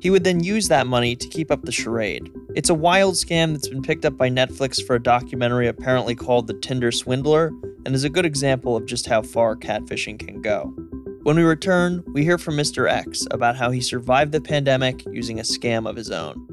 He 0.00 0.10
would 0.10 0.24
then 0.24 0.42
use 0.42 0.68
that 0.68 0.86
money 0.86 1.16
to 1.16 1.28
keep 1.28 1.50
up 1.50 1.62
the 1.62 1.72
charade. 1.72 2.30
It's 2.54 2.68
a 2.68 2.74
wild 2.74 3.14
scam 3.14 3.52
that's 3.52 3.68
been 3.68 3.82
picked 3.82 4.04
up 4.04 4.16
by 4.16 4.28
Netflix 4.28 4.84
for 4.84 4.96
a 4.96 5.02
documentary 5.02 5.66
apparently 5.66 6.14
called 6.14 6.46
The 6.46 6.58
Tinder 6.60 6.92
Swindler, 6.92 7.52
and 7.86 7.94
is 7.94 8.04
a 8.04 8.10
good 8.10 8.26
example 8.26 8.76
of 8.76 8.86
just 8.86 9.06
how 9.06 9.22
far 9.22 9.56
catfishing 9.56 10.18
can 10.18 10.42
go. 10.42 10.74
When 11.22 11.36
we 11.36 11.42
return, 11.42 12.04
we 12.12 12.22
hear 12.22 12.36
from 12.36 12.56
Mr. 12.56 12.90
X 12.90 13.26
about 13.30 13.56
how 13.56 13.70
he 13.70 13.80
survived 13.80 14.32
the 14.32 14.40
pandemic 14.40 15.04
using 15.06 15.40
a 15.40 15.42
scam 15.42 15.88
of 15.88 15.96
his 15.96 16.10
own. 16.10 16.48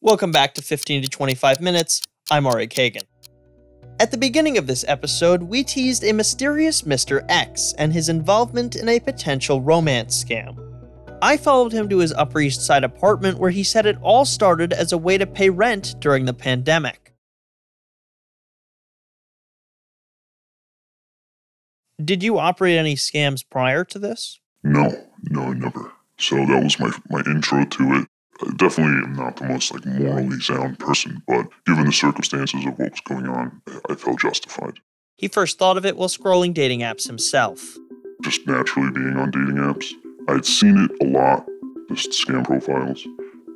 Welcome 0.00 0.32
back 0.32 0.54
to 0.54 0.62
15 0.62 1.02
to 1.02 1.08
25 1.08 1.60
Minutes. 1.60 2.02
I'm 2.30 2.46
Ari 2.46 2.68
Kagan. 2.68 3.04
At 4.02 4.10
the 4.10 4.18
beginning 4.18 4.58
of 4.58 4.66
this 4.66 4.84
episode, 4.88 5.44
we 5.44 5.62
teased 5.62 6.02
a 6.02 6.12
mysterious 6.12 6.82
Mr. 6.82 7.24
X 7.28 7.72
and 7.78 7.92
his 7.92 8.08
involvement 8.08 8.74
in 8.74 8.88
a 8.88 8.98
potential 8.98 9.60
romance 9.60 10.24
scam. 10.24 10.58
I 11.22 11.36
followed 11.36 11.70
him 11.70 11.88
to 11.88 11.98
his 11.98 12.12
Upper 12.12 12.40
East 12.40 12.62
Side 12.62 12.82
apartment 12.82 13.38
where 13.38 13.52
he 13.52 13.62
said 13.62 13.86
it 13.86 13.96
all 14.02 14.24
started 14.24 14.72
as 14.72 14.90
a 14.90 14.98
way 14.98 15.18
to 15.18 15.24
pay 15.24 15.50
rent 15.50 15.94
during 16.00 16.24
the 16.24 16.34
pandemic. 16.34 17.14
Did 22.04 22.24
you 22.24 22.40
operate 22.40 22.78
any 22.78 22.96
scams 22.96 23.44
prior 23.48 23.84
to 23.84 24.00
this? 24.00 24.40
No, 24.64 24.90
no, 25.30 25.52
never. 25.52 25.92
So 26.18 26.34
that 26.34 26.64
was 26.64 26.76
my 26.80 26.90
my 27.08 27.20
intro 27.20 27.64
to 27.64 27.92
it. 28.00 28.08
I 28.40 28.50
definitely 28.56 29.04
am 29.04 29.12
not 29.14 29.36
the 29.36 29.44
most 29.44 29.72
like 29.72 29.84
morally 29.84 30.40
sound 30.40 30.78
person, 30.78 31.22
but 31.26 31.48
given 31.66 31.86
the 31.86 31.92
circumstances 31.92 32.64
of 32.64 32.78
what 32.78 32.90
was 32.90 33.00
going 33.00 33.26
on, 33.26 33.60
I 33.88 33.94
felt 33.94 34.20
justified. 34.20 34.80
He 35.16 35.28
first 35.28 35.58
thought 35.58 35.76
of 35.76 35.86
it 35.86 35.96
while 35.96 36.08
scrolling 36.08 36.54
dating 36.54 36.80
apps 36.80 37.06
himself. 37.06 37.76
Just 38.22 38.46
naturally 38.46 38.90
being 38.90 39.16
on 39.16 39.30
dating 39.30 39.56
apps, 39.56 39.92
I'd 40.28 40.46
seen 40.46 40.78
it 40.78 41.06
a 41.06 41.10
lot, 41.10 41.46
just 41.92 42.10
scam 42.10 42.44
profiles, 42.44 43.04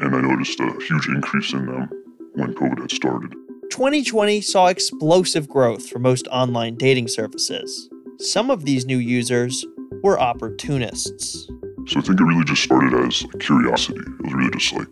and 0.01 0.15
I 0.15 0.21
noticed 0.21 0.61
a 0.61 0.73
huge 0.87 1.09
increase 1.09 1.53
in 1.53 1.67
them 1.67 1.89
when 2.35 2.55
COVID 2.55 2.81
had 2.81 2.91
started. 2.91 3.33
2020 3.71 4.41
saw 4.43 4.67
explosive 4.67 5.49
growth 5.49 5.89
for 5.89 5.99
most 5.99 6.29
online 6.29 6.77
dating 6.77 7.09
services. 7.09 7.89
Some 8.19 8.51
of 8.51 8.65
these 8.65 8.87
new 8.87 8.99
users 8.99 9.65
were 10.03 10.21
opportunists. 10.21 11.49
So 11.87 12.01
I 12.01 12.03
think 12.03 12.21
it 12.21 12.25
really 12.25 12.45
just 12.45 12.65
started 12.65 12.95
as 12.95 13.23
like, 13.23 13.39
curiosity. 13.39 14.01
It 14.01 14.23
was 14.23 14.35
really 14.35 14.51
just 14.51 14.73
like, 14.73 14.89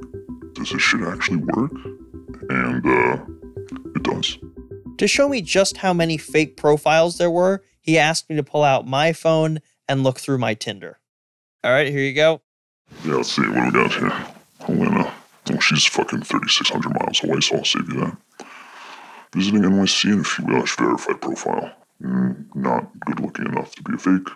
does 0.54 0.70
this 0.70 0.82
shit 0.82 1.00
actually 1.02 1.38
work? 1.38 1.72
And 2.50 2.86
uh, 2.86 3.18
it 3.96 4.02
does. 4.04 4.38
To 4.98 5.08
show 5.08 5.28
me 5.28 5.42
just 5.42 5.78
how 5.78 5.92
many 5.92 6.16
fake 6.16 6.56
profiles 6.56 7.18
there 7.18 7.30
were, 7.30 7.64
he 7.80 7.98
asked 7.98 8.30
me 8.30 8.36
to 8.36 8.44
pull 8.44 8.62
out 8.62 8.86
my 8.86 9.12
phone 9.12 9.58
and 9.88 10.04
look 10.04 10.20
through 10.20 10.38
my 10.38 10.54
Tinder. 10.54 11.00
All 11.64 11.72
right, 11.72 11.88
here 11.88 12.00
you 12.00 12.14
go. 12.14 12.42
Yeah, 13.04 13.14
let's 13.16 13.32
see. 13.32 13.42
What 13.42 13.54
do 13.54 13.64
we 13.64 13.70
got 13.70 13.92
here? 13.92 14.26
Helena. 14.60 15.12
Oh, 15.50 15.58
she's 15.58 15.84
fucking 15.86 16.22
3,600 16.22 16.94
miles 16.94 17.24
away, 17.24 17.40
so 17.40 17.56
I'll 17.56 17.64
save 17.64 17.92
you 17.92 18.00
that. 18.00 18.16
Visiting 19.34 19.62
NYC 19.62 20.12
in 20.12 20.20
a 20.20 20.24
few 20.24 20.46
Welsh 20.46 20.76
verified 20.76 21.20
profile. 21.20 21.72
Mm, 22.00 22.54
not 22.54 22.88
good 23.00 23.20
looking 23.20 23.46
enough 23.46 23.74
to 23.74 23.82
be 23.82 23.94
a 23.94 23.98
fake. 23.98 24.28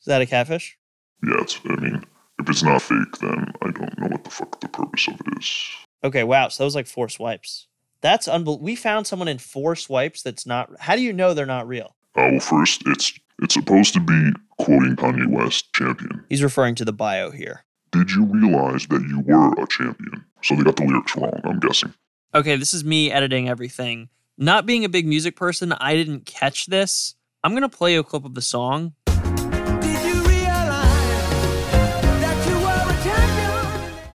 Is 0.00 0.06
that 0.06 0.20
a 0.20 0.26
catfish? 0.26 0.76
Yeah, 1.22 1.40
it's, 1.40 1.60
I 1.64 1.76
mean, 1.76 2.04
if 2.38 2.48
it's 2.48 2.62
not 2.62 2.82
fake, 2.82 3.18
then 3.20 3.52
I 3.62 3.70
don't 3.70 3.98
know 3.98 4.08
what 4.08 4.24
the 4.24 4.30
fuck 4.30 4.60
the 4.60 4.68
purpose 4.68 5.08
of 5.08 5.14
it 5.14 5.38
is. 5.38 5.70
Okay, 6.04 6.24
wow. 6.24 6.48
So 6.48 6.62
that 6.62 6.66
was 6.66 6.74
like 6.74 6.86
four 6.86 7.08
swipes. 7.08 7.68
That's 8.00 8.26
unbelievable. 8.26 8.64
We 8.64 8.74
found 8.74 9.06
someone 9.06 9.28
in 9.28 9.38
four 9.38 9.76
swipes 9.76 10.22
that's 10.22 10.46
not. 10.46 10.70
How 10.80 10.96
do 10.96 11.02
you 11.02 11.12
know 11.12 11.34
they're 11.34 11.46
not 11.46 11.68
real? 11.68 11.94
Uh, 12.16 12.28
well, 12.32 12.40
first, 12.40 12.82
it's 12.86 13.12
it's 13.40 13.54
supposed 13.54 13.94
to 13.94 14.00
be 14.00 14.32
quoting 14.58 14.96
Kanye 14.96 15.28
West, 15.28 15.72
champion. 15.72 16.24
He's 16.28 16.42
referring 16.42 16.74
to 16.76 16.84
the 16.84 16.92
bio 16.92 17.30
here. 17.30 17.64
Did 17.92 18.10
you 18.10 18.24
realize 18.24 18.86
that 18.88 19.02
you 19.02 19.20
were 19.20 19.52
a 19.62 19.66
champion? 19.66 20.24
So 20.42 20.56
they 20.56 20.62
got 20.62 20.76
the 20.76 20.84
lyrics 20.84 21.16
wrong, 21.16 21.40
I'm 21.44 21.60
guessing. 21.60 21.94
Okay, 22.34 22.56
this 22.56 22.72
is 22.72 22.84
me 22.84 23.12
editing 23.12 23.48
everything. 23.48 24.08
Not 24.38 24.64
being 24.64 24.84
a 24.84 24.88
big 24.88 25.06
music 25.06 25.36
person, 25.36 25.72
I 25.72 25.94
didn't 25.94 26.24
catch 26.24 26.66
this. 26.66 27.14
I'm 27.44 27.52
going 27.52 27.62
to 27.62 27.68
play 27.68 27.92
you 27.94 28.00
a 28.00 28.04
clip 28.04 28.24
of 28.24 28.34
the 28.34 28.42
song. 28.42 28.94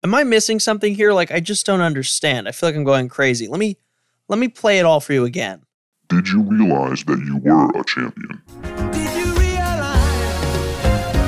Am 0.06 0.14
I 0.14 0.24
missing 0.24 0.60
something 0.60 0.94
here? 0.94 1.14
Like 1.14 1.32
I 1.32 1.40
just 1.40 1.66
don't 1.66 1.82
understand. 1.82 2.48
I 2.48 2.52
feel 2.52 2.70
like 2.70 2.76
I'm 2.76 2.84
going 2.84 3.10
crazy. 3.10 3.48
Let 3.48 3.58
me 3.58 3.78
let 4.28 4.38
me 4.38 4.48
play 4.48 4.78
it 4.78 4.86
all 4.86 5.00
for 5.00 5.14
you 5.14 5.26
again. 5.26 5.64
Did 6.10 6.28
you 6.28 6.44
realize 6.44 7.04
that 7.06 7.18
you 7.26 7.38
were 7.38 7.72
a 7.72 7.84
champion? 7.84 8.40
Did 8.92 9.18
you 9.18 9.34
realize 9.34 10.04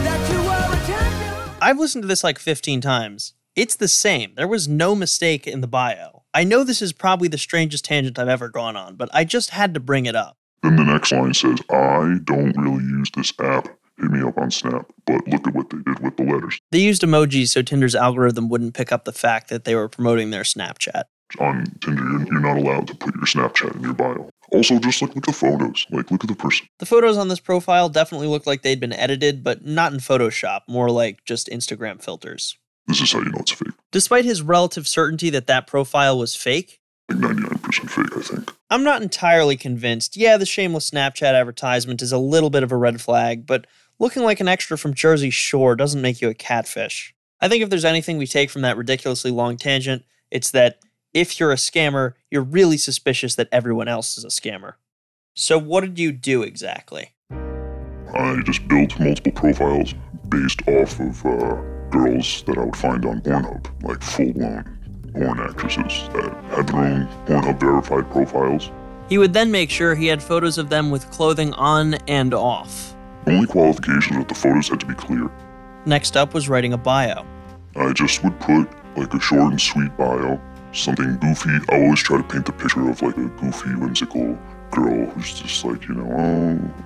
that 0.06 0.32
you 0.32 0.44
were 0.44 0.76
a 0.76 0.86
champion? 0.86 1.58
I've 1.60 1.80
listened 1.80 2.04
to 2.04 2.08
this 2.08 2.24
like 2.24 2.38
15 2.38 2.80
times. 2.80 3.34
It's 3.56 3.76
the 3.76 3.88
same. 3.88 4.36
There 4.36 4.48
was 4.48 4.68
no 4.68 4.94
mistake 4.94 5.48
in 5.48 5.62
the 5.62 5.68
bio. 5.68 6.22
I 6.36 6.44
know 6.44 6.64
this 6.64 6.84
is 6.84 6.94
probably 6.94 7.30
the 7.30 7.40
strangest 7.40 7.84
tangent 7.84 8.20
I've 8.20 8.28
ever 8.28 8.48
gone 8.48 8.78
on, 8.78 8.96
but 8.96 9.10
I 9.12 9.24
just 9.24 9.50
had 9.50 9.74
to 9.74 9.80
bring 9.80 10.06
it 10.06 10.16
up. 10.16 10.38
Then 10.62 10.76
the 10.76 10.84
next 10.84 11.12
line 11.12 11.34
says, 11.34 11.58
I 11.72 12.20
don't 12.26 12.56
really 12.56 12.84
use 12.84 13.10
this 13.10 13.34
app. 13.40 13.70
Hit 14.00 14.12
me 14.12 14.22
up 14.22 14.38
on 14.38 14.52
Snap. 14.52 14.86
But 15.06 15.28
look 15.28 15.48
at 15.48 15.54
what 15.56 15.70
they 15.70 15.78
did 15.78 16.00
with 16.00 16.18
the 16.18 16.24
letters. 16.24 16.60
They 16.72 16.80
used 16.80 17.02
emojis 17.02 17.50
so 17.50 17.62
Tinder's 17.62 17.96
algorithm 17.96 18.50
wouldn't 18.50 18.74
pick 18.74 18.92
up 18.92 19.06
the 19.06 19.14
fact 19.14 19.50
that 19.50 19.64
they 19.64 19.76
were 19.76 19.90
promoting 19.90 20.30
their 20.30 20.44
Snapchat. 20.44 21.04
On 21.40 21.66
Tinder, 21.82 22.04
you're, 22.04 22.26
you're 22.32 22.40
not 22.40 22.58
allowed 22.58 22.88
to 22.88 22.96
put 22.96 23.16
your 23.16 23.26
Snapchat 23.26 23.76
in 23.76 23.82
your 23.82 23.94
bio. 23.94 24.30
Also, 24.52 24.80
just 24.80 25.02
like 25.02 25.14
look 25.14 25.28
at 25.28 25.34
the 25.34 25.34
photos. 25.34 25.86
Like, 25.90 26.10
look 26.10 26.24
at 26.24 26.30
the 26.30 26.36
person. 26.36 26.68
The 26.80 26.86
photos 26.86 27.18
on 27.18 27.28
this 27.28 27.40
profile 27.42 27.90
definitely 27.90 28.28
looked 28.28 28.48
like 28.48 28.62
they'd 28.62 28.80
been 28.80 28.94
edited, 28.94 29.44
but 29.44 29.66
not 29.66 29.92
in 29.92 30.00
Photoshop, 30.00 30.62
more 30.70 30.90
like 30.90 31.26
just 31.26 31.50
Instagram 31.50 32.02
filters. 32.02 32.58
This 32.88 33.02
is 33.02 33.12
how 33.12 33.20
you 33.20 33.26
know 33.26 33.40
it's 33.40 33.52
fake. 33.52 33.74
Despite 33.92 34.24
his 34.24 34.42
relative 34.42 34.88
certainty 34.88 35.30
that 35.32 35.48
that 35.48 35.68
profile 35.68 36.18
was 36.18 36.36
fake, 36.36 36.80
Like 37.10 37.18
99% 37.20 37.90
fake, 37.90 38.18
I 38.18 38.22
think. 38.22 38.54
I'm 38.70 38.84
not 38.84 39.02
entirely 39.02 39.58
convinced. 39.58 40.16
Yeah, 40.16 40.38
the 40.38 40.46
shameless 40.46 40.92
Snapchat 40.92 41.34
advertisement 41.34 42.02
is 42.02 42.14
a 42.14 42.18
little 42.18 42.50
bit 42.50 42.64
of 42.64 42.72
a 42.72 42.78
red 42.78 43.02
flag, 43.02 43.46
but 43.46 43.68
looking 44.00 44.24
like 44.24 44.40
an 44.40 44.48
extra 44.48 44.78
from 44.78 44.94
Jersey 44.94 45.30
Shore 45.30 45.76
doesn't 45.76 46.02
make 46.02 46.22
you 46.22 46.30
a 46.30 46.34
catfish. 46.34 47.14
I 47.40 47.48
think 47.48 47.64
if 47.64 47.70
there's 47.70 47.86
anything 47.86 48.18
we 48.18 48.28
take 48.28 48.50
from 48.50 48.64
that 48.64 48.78
ridiculously 48.78 49.32
long 49.32 49.58
tangent, 49.58 50.04
it's 50.32 50.52
that 50.52 50.80
if 51.14 51.40
you're 51.40 51.52
a 51.52 51.56
scammer, 51.56 52.14
you're 52.30 52.42
really 52.42 52.78
suspicious 52.78 53.36
that 53.36 53.50
everyone 53.52 53.88
else 53.88 54.18
is 54.18 54.26
a 54.26 54.30
scammer. 54.30 54.74
So, 55.36 55.58
what 55.58 55.82
did 55.82 56.00
you 56.00 56.12
do 56.12 56.42
exactly? 56.42 57.14
I 57.32 58.42
just 58.46 58.68
built 58.68 59.00
multiple 59.00 59.32
profiles 59.32 59.94
based 60.30 60.68
off 60.68 61.00
of 61.00 61.26
uh, 61.26 61.56
girls 61.92 62.44
that 62.44 62.58
I 62.58 62.64
would 62.64 62.76
find 62.76 63.06
on 63.06 63.22
Pornhub, 63.22 63.84
like 63.84 64.02
full 64.02 64.34
blown 64.34 64.78
porn 65.14 65.40
actresses 65.40 66.10
that 66.14 66.34
had 66.56 66.68
their 66.68 66.82
own 66.82 67.08
Pornhub 67.26 67.60
verified 67.60 68.12
profiles. 68.12 68.72
He 69.10 69.18
would 69.18 69.34
then 69.34 69.52
make 69.52 69.70
sure 69.70 69.96
he 69.96 70.08
had 70.08 70.22
photos 70.22 70.58
of 70.58 70.70
them 70.70 70.90
with 70.90 71.10
clothing 71.12 71.54
on 71.54 71.96
and 72.08 72.34
off. 72.34 72.97
Only 73.28 73.46
qualification 73.46 74.18
that 74.18 74.30
the 74.30 74.36
photos 74.36 74.70
had 74.70 74.80
to 74.80 74.86
be 74.86 74.94
clear. 74.94 75.30
Next 75.86 76.16
up 76.16 76.34
was 76.34 76.48
writing 76.48 76.72
a 76.72 76.78
bio. 76.78 77.26
I 77.76 77.92
just 77.92 78.24
would 78.24 78.40
put 78.40 78.70
like 78.96 79.14
a 79.14 79.20
short 79.20 79.52
and 79.52 79.62
sweet 79.62 79.96
bio, 79.98 80.40
something 80.72 81.18
goofy. 81.18 81.50
I 81.70 81.82
always 81.84 82.00
try 82.00 82.18
to 82.18 82.24
paint 82.24 82.46
the 82.46 82.54
picture 82.54 82.90
of 82.90 83.02
like 83.02 83.18
a 83.18 83.26
goofy, 83.26 83.76
whimsical 83.76 84.38
girl 84.72 85.06
who's 85.08 85.40
just 85.40 85.66
like, 85.66 85.88
you 85.88 85.96
know, 85.96 86.10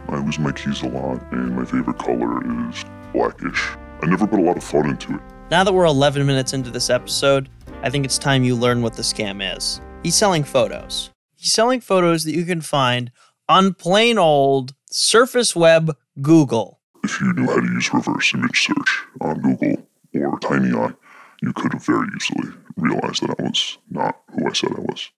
oh, 0.10 0.14
I 0.14 0.18
lose 0.18 0.40
my 0.40 0.52
keys 0.52 0.82
a 0.82 0.88
lot 0.88 1.22
and 1.32 1.56
my 1.56 1.64
favorite 1.64 2.00
color 2.00 2.70
is 2.70 2.84
blackish. 3.14 3.70
I 4.02 4.08
never 4.08 4.26
put 4.26 4.40
a 4.40 4.44
lot 4.44 4.58
of 4.58 4.64
thought 4.64 4.86
into 4.86 5.16
it. 5.16 5.22
Now 5.52 5.64
that 5.64 5.74
we're 5.74 5.86
11 5.86 6.26
minutes 6.26 6.54
into 6.54 6.72
this 6.72 6.90
episode, 6.90 7.50
I 7.84 7.90
think 7.92 8.04
it's 8.04 8.18
time 8.18 8.44
you 8.44 8.56
learn 8.56 8.82
what 8.82 8.96
the 8.96 9.04
scam 9.04 9.56
is. 9.56 9.80
He's 10.02 10.16
selling 10.16 10.44
photos. 10.44 11.12
He's 11.36 11.54
selling 11.54 11.82
photos 11.82 12.24
that 12.24 12.34
you 12.34 12.46
can 12.46 12.62
find 12.62 13.12
on 13.48 13.74
plain 13.74 14.18
old 14.18 14.74
surface 14.90 15.56
web 15.56 15.96
Google. 16.20 16.80
If 17.04 17.22
you 17.22 17.32
knew 17.34 17.48
how 17.48 17.62
to 17.62 17.68
use 17.68 17.94
reverse 17.94 18.34
image 18.34 18.68
search 18.68 19.02
on 19.22 19.40
Google 19.40 19.88
or 20.14 20.40
TinEye, 20.40 20.96
you 21.42 21.54
could 21.54 21.74
have 21.74 21.86
very 21.86 22.08
easily 22.16 22.54
realized 22.76 23.24
that 23.24 23.36
I 23.40 23.44
was 23.44 23.78
not 23.90 24.20
who 24.32 24.48
I 24.48 24.54
said 24.54 24.72
I 24.76 24.82
was. 24.82 25.10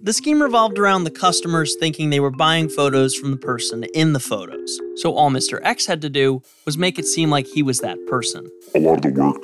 The 0.00 0.12
scheme 0.12 0.40
revolved 0.40 0.78
around 0.78 1.04
the 1.04 1.10
customers 1.10 1.76
thinking 1.80 2.10
they 2.10 2.20
were 2.20 2.30
buying 2.30 2.68
photos 2.68 3.14
from 3.14 3.30
the 3.30 3.36
person 3.36 3.84
in 3.94 4.12
the 4.12 4.20
photos. 4.20 4.78
So 4.96 5.14
all 5.14 5.30
Mr. 5.30 5.60
X 5.62 5.86
had 5.86 6.02
to 6.02 6.10
do 6.10 6.42
was 6.66 6.78
make 6.78 6.98
it 6.98 7.06
seem 7.06 7.30
like 7.30 7.46
he 7.46 7.62
was 7.62 7.80
that 7.80 7.98
person. 8.06 8.48
A 8.74 8.80
lot 8.80 9.04
of 9.04 9.14
the 9.14 9.20
work 9.20 9.42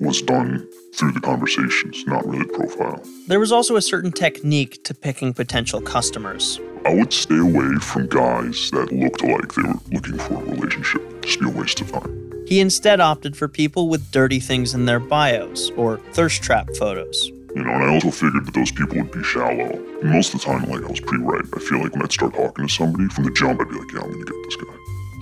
was 0.00 0.22
done 0.22 0.66
through 0.94 1.12
the 1.12 1.20
conversations, 1.20 2.04
not 2.06 2.26
really 2.26 2.46
profile. 2.46 3.02
There 3.26 3.40
was 3.40 3.52
also 3.52 3.76
a 3.76 3.82
certain 3.82 4.12
technique 4.12 4.82
to 4.84 4.94
picking 4.94 5.34
potential 5.34 5.80
customers. 5.80 6.60
I 6.86 6.94
would 6.94 7.12
stay 7.12 7.38
away 7.38 7.74
from 7.80 8.06
guys 8.08 8.70
that 8.72 8.92
looked 8.92 9.22
like 9.22 9.54
they 9.54 9.62
were 9.62 9.80
looking 9.90 10.18
for 10.18 10.34
a 10.34 10.44
relationship. 10.44 11.22
Just 11.22 11.40
be 11.40 11.46
a 11.46 11.50
waste 11.50 11.80
of 11.80 11.90
time. 11.90 12.44
He 12.46 12.60
instead 12.60 13.00
opted 13.00 13.36
for 13.36 13.48
people 13.48 13.88
with 13.88 14.10
dirty 14.10 14.38
things 14.38 14.74
in 14.74 14.84
their 14.84 15.00
bios 15.00 15.70
or 15.76 15.98
thirst 16.12 16.42
trap 16.42 16.68
photos. 16.78 17.30
You 17.56 17.62
know, 17.62 17.70
and 17.70 17.84
I 17.84 17.94
also 17.94 18.10
figured 18.10 18.46
that 18.46 18.52
those 18.52 18.72
people 18.72 18.98
would 18.98 19.12
be 19.12 19.22
shallow. 19.22 19.70
And 20.02 20.10
most 20.10 20.34
of 20.34 20.40
the 20.40 20.46
time, 20.46 20.68
like, 20.68 20.84
I 20.84 20.88
was 20.88 21.00
pretty 21.00 21.24
right. 21.24 21.44
I 21.54 21.58
feel 21.60 21.80
like 21.80 21.92
when 21.92 22.02
I'd 22.02 22.12
start 22.12 22.34
talking 22.34 22.66
to 22.66 22.72
somebody 22.72 23.08
from 23.08 23.24
the 23.24 23.30
jump, 23.30 23.60
I'd 23.60 23.68
be 23.68 23.76
like, 23.76 23.92
yeah, 23.92 24.00
I'm 24.00 24.10
gonna 24.10 24.24
get 24.24 24.34
this 24.44 24.56
guy. 24.56 24.74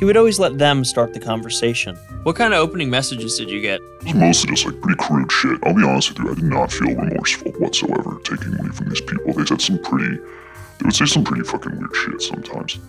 He 0.02 0.04
would 0.04 0.16
always 0.16 0.40
let 0.40 0.58
them 0.58 0.84
start 0.84 1.14
the 1.14 1.20
conversation. 1.20 1.94
What 2.24 2.34
kind 2.34 2.52
of 2.52 2.58
opening 2.58 2.90
messages 2.90 3.38
did 3.38 3.48
you 3.48 3.60
get? 3.60 3.80
It 4.00 4.06
was 4.06 4.14
mostly 4.16 4.50
just 4.50 4.66
like 4.66 4.80
pretty 4.80 4.98
crude 4.98 5.30
shit. 5.30 5.60
I'll 5.62 5.76
be 5.76 5.84
honest 5.84 6.08
with 6.08 6.18
you, 6.18 6.32
I 6.32 6.34
did 6.34 6.42
not 6.42 6.72
feel 6.72 6.96
remorseful 6.96 7.52
whatsoever 7.52 8.18
taking 8.24 8.56
money 8.56 8.70
from 8.70 8.88
these 8.88 9.00
people. 9.00 9.32
They 9.32 9.44
said 9.44 9.60
some 9.60 9.78
pretty, 9.78 10.16
they 10.16 10.86
would 10.86 10.96
say 10.96 11.06
some 11.06 11.22
pretty 11.22 11.44
fucking 11.44 11.78
weird 11.78 11.94
shit 11.94 12.20
sometimes. 12.20 12.80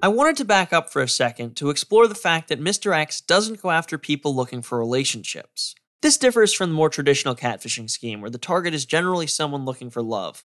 I 0.00 0.06
wanted 0.06 0.36
to 0.36 0.44
back 0.44 0.72
up 0.72 0.92
for 0.92 1.02
a 1.02 1.08
second 1.08 1.56
to 1.56 1.70
explore 1.70 2.06
the 2.06 2.14
fact 2.14 2.50
that 2.50 2.60
Mr. 2.60 2.96
X 2.96 3.20
doesn't 3.20 3.60
go 3.60 3.72
after 3.72 3.98
people 3.98 4.32
looking 4.32 4.62
for 4.62 4.78
relationships. 4.78 5.74
This 6.02 6.16
differs 6.18 6.54
from 6.54 6.70
the 6.70 6.76
more 6.76 6.88
traditional 6.88 7.34
catfishing 7.34 7.90
scheme, 7.90 8.20
where 8.20 8.30
the 8.30 8.38
target 8.38 8.74
is 8.74 8.86
generally 8.86 9.26
someone 9.26 9.64
looking 9.64 9.90
for 9.90 10.02
love. 10.02 10.44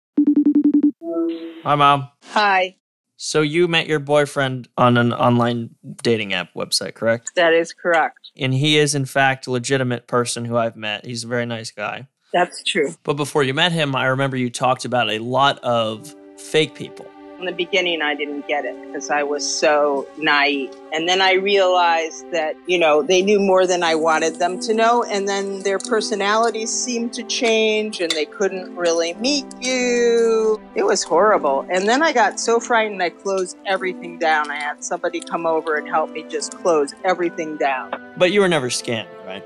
Hi, 1.62 1.74
Mom. 1.76 2.10
Hi, 2.32 2.76
So 3.20 3.42
you 3.42 3.66
met 3.66 3.88
your 3.88 3.98
boyfriend 3.98 4.68
on 4.78 4.96
an 4.96 5.12
online 5.12 5.70
dating 6.02 6.34
app 6.34 6.54
website, 6.54 6.94
correct? 6.94 7.32
that 7.34 7.52
is 7.52 7.72
correct. 7.72 8.30
And 8.36 8.54
he 8.54 8.78
is, 8.78 8.94
in 8.94 9.06
fact, 9.06 9.48
a 9.48 9.50
legitimate 9.50 10.06
person 10.06 10.44
who 10.44 10.56
I've 10.56 10.76
met. 10.76 11.04
He's 11.04 11.24
a 11.24 11.26
very 11.26 11.44
nice 11.44 11.72
guy. 11.72 12.06
That's 12.32 12.62
true. 12.62 12.94
But 13.02 13.14
before 13.14 13.42
you 13.42 13.54
met 13.54 13.72
him, 13.72 13.96
I 13.96 14.06
remember 14.06 14.36
you 14.36 14.50
talked 14.50 14.84
about 14.84 15.10
a 15.10 15.18
lot 15.18 15.58
of 15.64 16.14
fake 16.36 16.76
people. 16.76 17.10
In 17.38 17.44
the 17.44 17.52
beginning, 17.52 18.02
I 18.02 18.16
didn't 18.16 18.48
get 18.48 18.64
it 18.64 18.74
because 18.84 19.10
I 19.10 19.22
was 19.22 19.48
so 19.48 20.08
naive. 20.18 20.74
And 20.92 21.08
then 21.08 21.20
I 21.20 21.34
realized 21.34 22.28
that, 22.32 22.56
you 22.66 22.78
know, 22.78 23.00
they 23.00 23.22
knew 23.22 23.38
more 23.38 23.64
than 23.64 23.84
I 23.84 23.94
wanted 23.94 24.40
them 24.40 24.58
to 24.60 24.74
know. 24.74 25.04
And 25.04 25.28
then 25.28 25.60
their 25.62 25.78
personalities 25.78 26.70
seemed 26.70 27.12
to 27.12 27.22
change 27.22 28.00
and 28.00 28.10
they 28.10 28.24
couldn't 28.24 28.74
really 28.74 29.14
meet 29.14 29.46
you. 29.60 30.60
It 30.74 30.82
was 30.82 31.04
horrible. 31.04 31.64
And 31.70 31.88
then 31.88 32.02
I 32.02 32.12
got 32.12 32.40
so 32.40 32.58
frightened, 32.58 33.00
I 33.00 33.10
closed 33.10 33.56
everything 33.66 34.18
down. 34.18 34.50
I 34.50 34.56
had 34.56 34.82
somebody 34.82 35.20
come 35.20 35.46
over 35.46 35.76
and 35.76 35.86
help 35.88 36.10
me 36.10 36.24
just 36.28 36.58
close 36.58 36.92
everything 37.04 37.56
down. 37.56 37.94
But 38.16 38.32
you 38.32 38.40
were 38.40 38.48
never 38.48 38.68
scammed, 38.68 39.06
right? 39.24 39.44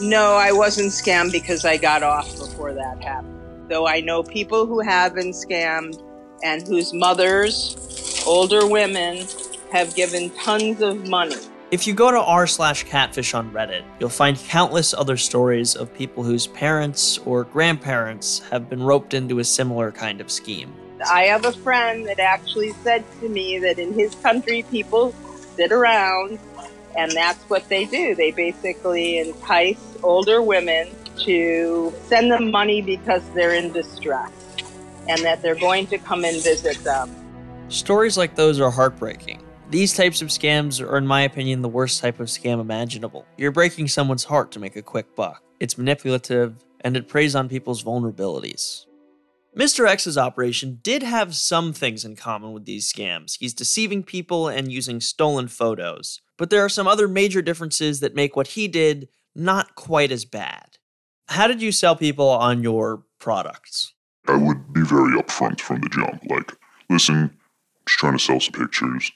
No, 0.00 0.34
I 0.34 0.52
wasn't 0.52 0.92
scammed 0.92 1.32
because 1.32 1.64
I 1.64 1.76
got 1.76 2.04
off 2.04 2.38
before 2.38 2.72
that 2.72 3.02
happened. 3.02 3.36
Though 3.68 3.88
I 3.88 4.00
know 4.00 4.22
people 4.22 4.66
who 4.66 4.80
have 4.80 5.14
been 5.14 5.30
scammed 5.30 6.00
and 6.42 6.66
whose 6.66 6.92
mothers, 6.92 8.22
older 8.26 8.66
women, 8.66 9.26
have 9.72 9.94
given 9.94 10.30
tons 10.30 10.80
of 10.80 11.08
money. 11.08 11.36
If 11.70 11.86
you 11.86 11.94
go 11.94 12.10
to 12.10 12.20
r 12.20 12.48
slash 12.48 12.82
catfish 12.84 13.32
on 13.32 13.52
Reddit, 13.52 13.84
you'll 14.00 14.08
find 14.08 14.36
countless 14.36 14.92
other 14.92 15.16
stories 15.16 15.76
of 15.76 15.94
people 15.94 16.24
whose 16.24 16.48
parents 16.48 17.18
or 17.18 17.44
grandparents 17.44 18.40
have 18.50 18.68
been 18.68 18.82
roped 18.82 19.14
into 19.14 19.38
a 19.38 19.44
similar 19.44 19.92
kind 19.92 20.20
of 20.20 20.32
scheme. 20.32 20.74
I 21.08 21.22
have 21.22 21.44
a 21.44 21.52
friend 21.52 22.06
that 22.08 22.18
actually 22.18 22.72
said 22.82 23.04
to 23.20 23.28
me 23.28 23.58
that 23.60 23.78
in 23.78 23.92
his 23.94 24.16
country, 24.16 24.64
people 24.64 25.14
sit 25.56 25.70
around 25.70 26.40
and 26.96 27.12
that's 27.12 27.42
what 27.44 27.68
they 27.68 27.84
do. 27.84 28.16
They 28.16 28.32
basically 28.32 29.18
entice 29.18 29.96
older 30.02 30.42
women 30.42 30.88
to 31.18 31.94
send 32.06 32.32
them 32.32 32.50
money 32.50 32.82
because 32.82 33.22
they're 33.30 33.54
in 33.54 33.72
distress 33.72 34.32
and 35.10 35.20
that 35.24 35.42
they're 35.42 35.54
going 35.54 35.86
to 35.88 35.98
come 35.98 36.24
and 36.24 36.42
visit 36.42 36.78
them. 36.84 37.10
Stories 37.68 38.16
like 38.16 38.34
those 38.36 38.60
are 38.60 38.70
heartbreaking. 38.70 39.42
These 39.70 39.92
types 39.94 40.22
of 40.22 40.28
scams 40.28 40.80
are, 40.80 40.96
in 40.96 41.06
my 41.06 41.22
opinion, 41.22 41.62
the 41.62 41.68
worst 41.68 42.00
type 42.00 42.18
of 42.18 42.28
scam 42.28 42.60
imaginable. 42.60 43.26
You're 43.36 43.52
breaking 43.52 43.88
someone's 43.88 44.24
heart 44.24 44.50
to 44.52 44.58
make 44.58 44.76
a 44.76 44.82
quick 44.82 45.14
buck. 45.14 45.42
It's 45.60 45.78
manipulative, 45.78 46.64
and 46.80 46.96
it 46.96 47.08
preys 47.08 47.36
on 47.36 47.48
people's 47.48 47.84
vulnerabilities. 47.84 48.86
Mr. 49.56 49.88
X's 49.88 50.16
operation 50.16 50.78
did 50.82 51.02
have 51.02 51.34
some 51.34 51.72
things 51.72 52.04
in 52.04 52.14
common 52.16 52.52
with 52.52 52.64
these 52.64 52.92
scams. 52.92 53.36
He's 53.38 53.54
deceiving 53.54 54.04
people 54.04 54.48
and 54.48 54.70
using 54.70 55.00
stolen 55.00 55.48
photos. 55.48 56.20
But 56.36 56.50
there 56.50 56.64
are 56.64 56.68
some 56.68 56.86
other 56.86 57.08
major 57.08 57.42
differences 57.42 58.00
that 58.00 58.14
make 58.14 58.36
what 58.36 58.48
he 58.48 58.68
did 58.68 59.08
not 59.34 59.74
quite 59.74 60.12
as 60.12 60.24
bad. 60.24 60.78
How 61.28 61.46
did 61.46 61.62
you 61.62 61.72
sell 61.72 61.94
people 61.94 62.28
on 62.28 62.62
your 62.62 63.04
products? 63.18 63.94
I 64.26 64.36
would 64.36 64.72
be 64.72 64.82
very 64.82 65.20
upfront 65.20 65.60
from 65.60 65.80
the 65.80 65.88
jump. 65.88 66.22
Like, 66.28 66.52
listen, 66.88 67.30
just 67.86 67.98
trying 67.98 68.12
to 68.12 68.18
sell 68.18 68.40
some 68.40 68.52
pictures. 68.52 69.10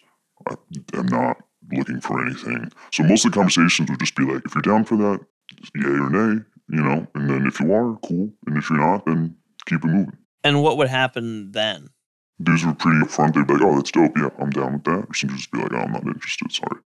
I 0.48 0.54
am 0.94 1.06
not 1.06 1.38
looking 1.72 2.00
for 2.00 2.24
anything. 2.24 2.70
So 2.92 3.02
most 3.04 3.24
of 3.24 3.32
the 3.32 3.36
conversations 3.36 3.90
would 3.90 4.00
just 4.00 4.16
be 4.16 4.24
like, 4.24 4.44
if 4.44 4.54
you're 4.54 4.62
down 4.62 4.84
for 4.84 4.96
that, 4.96 5.20
yay 5.74 5.88
or 5.88 6.10
nay, 6.10 6.42
you 6.70 6.82
know. 6.82 7.06
And 7.14 7.30
then 7.30 7.46
if 7.46 7.60
you 7.60 7.72
are, 7.72 7.96
cool. 8.04 8.30
And 8.46 8.56
if 8.56 8.70
you're 8.70 8.78
not, 8.78 9.06
then 9.06 9.36
keep 9.66 9.84
it 9.84 9.88
moving. 9.88 10.16
And 10.42 10.62
what 10.62 10.76
would 10.76 10.88
happen 10.88 11.52
then? 11.52 11.90
Dudes 12.42 12.64
were 12.64 12.74
pretty 12.74 12.98
upfront. 12.98 13.34
They'd 13.34 13.46
be 13.46 13.54
like, 13.54 13.62
"Oh, 13.62 13.76
that's 13.76 13.92
dope. 13.92 14.12
Yeah, 14.16 14.28
I'm 14.40 14.50
down 14.50 14.74
with 14.74 14.84
that." 14.84 15.06
Or 15.08 15.14
some 15.14 15.30
just 15.30 15.52
be 15.52 15.58
like, 15.58 15.72
"Oh, 15.72 15.78
I'm 15.78 15.92
not 15.92 16.04
interested. 16.04 16.50
Sorry." 16.52 16.80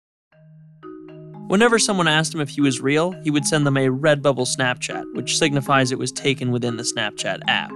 Whenever 1.48 1.78
someone 1.78 2.08
asked 2.08 2.34
him 2.34 2.42
if 2.42 2.50
he 2.50 2.62
was 2.62 2.82
real, 2.82 3.12
he 3.22 3.30
would 3.30 3.46
send 3.46 3.68
them 3.68 3.78
a 3.78 3.88
Redbubble 3.88 4.48
Snapchat, 4.48 5.14
which 5.14 5.38
signifies 5.38 5.92
it 5.92 6.00
was 6.00 6.12
taken 6.12 6.50
within 6.50 6.78
the 6.78 6.84
Snapchat 6.84 7.42
app. 7.48 7.72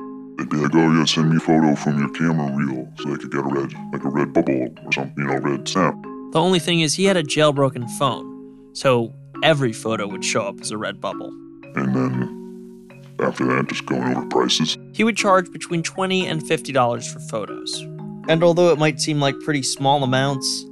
They'd 0.49 0.57
be 0.57 0.63
like, 0.63 0.75
"Oh, 0.75 0.91
yeah, 0.91 1.05
send 1.05 1.29
me 1.29 1.37
a 1.37 1.39
photo 1.39 1.75
from 1.75 1.99
your 1.99 2.09
camera 2.09 2.51
reel 2.55 2.87
so 2.97 3.13
I 3.13 3.17
could 3.17 3.31
get 3.31 3.39
a 3.39 3.43
red, 3.43 3.73
like 3.93 4.03
a 4.03 4.09
red 4.09 4.33
bubble 4.33 4.69
or 4.85 4.91
something, 4.91 5.13
you 5.17 5.25
know, 5.25 5.37
red 5.39 5.67
snap." 5.67 5.95
The 6.31 6.39
only 6.39 6.59
thing 6.59 6.81
is, 6.81 6.93
he 6.93 7.05
had 7.05 7.17
a 7.17 7.23
jailbroken 7.23 7.89
phone, 7.97 8.69
so 8.73 9.13
every 9.43 9.73
photo 9.73 10.07
would 10.07 10.23
show 10.25 10.41
up 10.41 10.59
as 10.61 10.71
a 10.71 10.77
red 10.77 10.99
bubble. 10.99 11.29
And 11.75 11.95
then 11.95 13.01
after 13.19 13.45
that, 13.45 13.67
just 13.69 13.85
going 13.85 14.15
over 14.15 14.25
prices. 14.27 14.77
He 14.93 15.03
would 15.03 15.17
charge 15.17 15.51
between 15.51 15.83
20 15.83 16.27
and 16.27 16.41
$50 16.41 17.07
for 17.11 17.19
photos. 17.19 17.81
And 18.27 18.43
although 18.43 18.71
it 18.71 18.77
might 18.79 18.99
seem 19.01 19.19
like 19.19 19.39
pretty 19.39 19.63
small 19.63 20.03
amounts, 20.03 20.65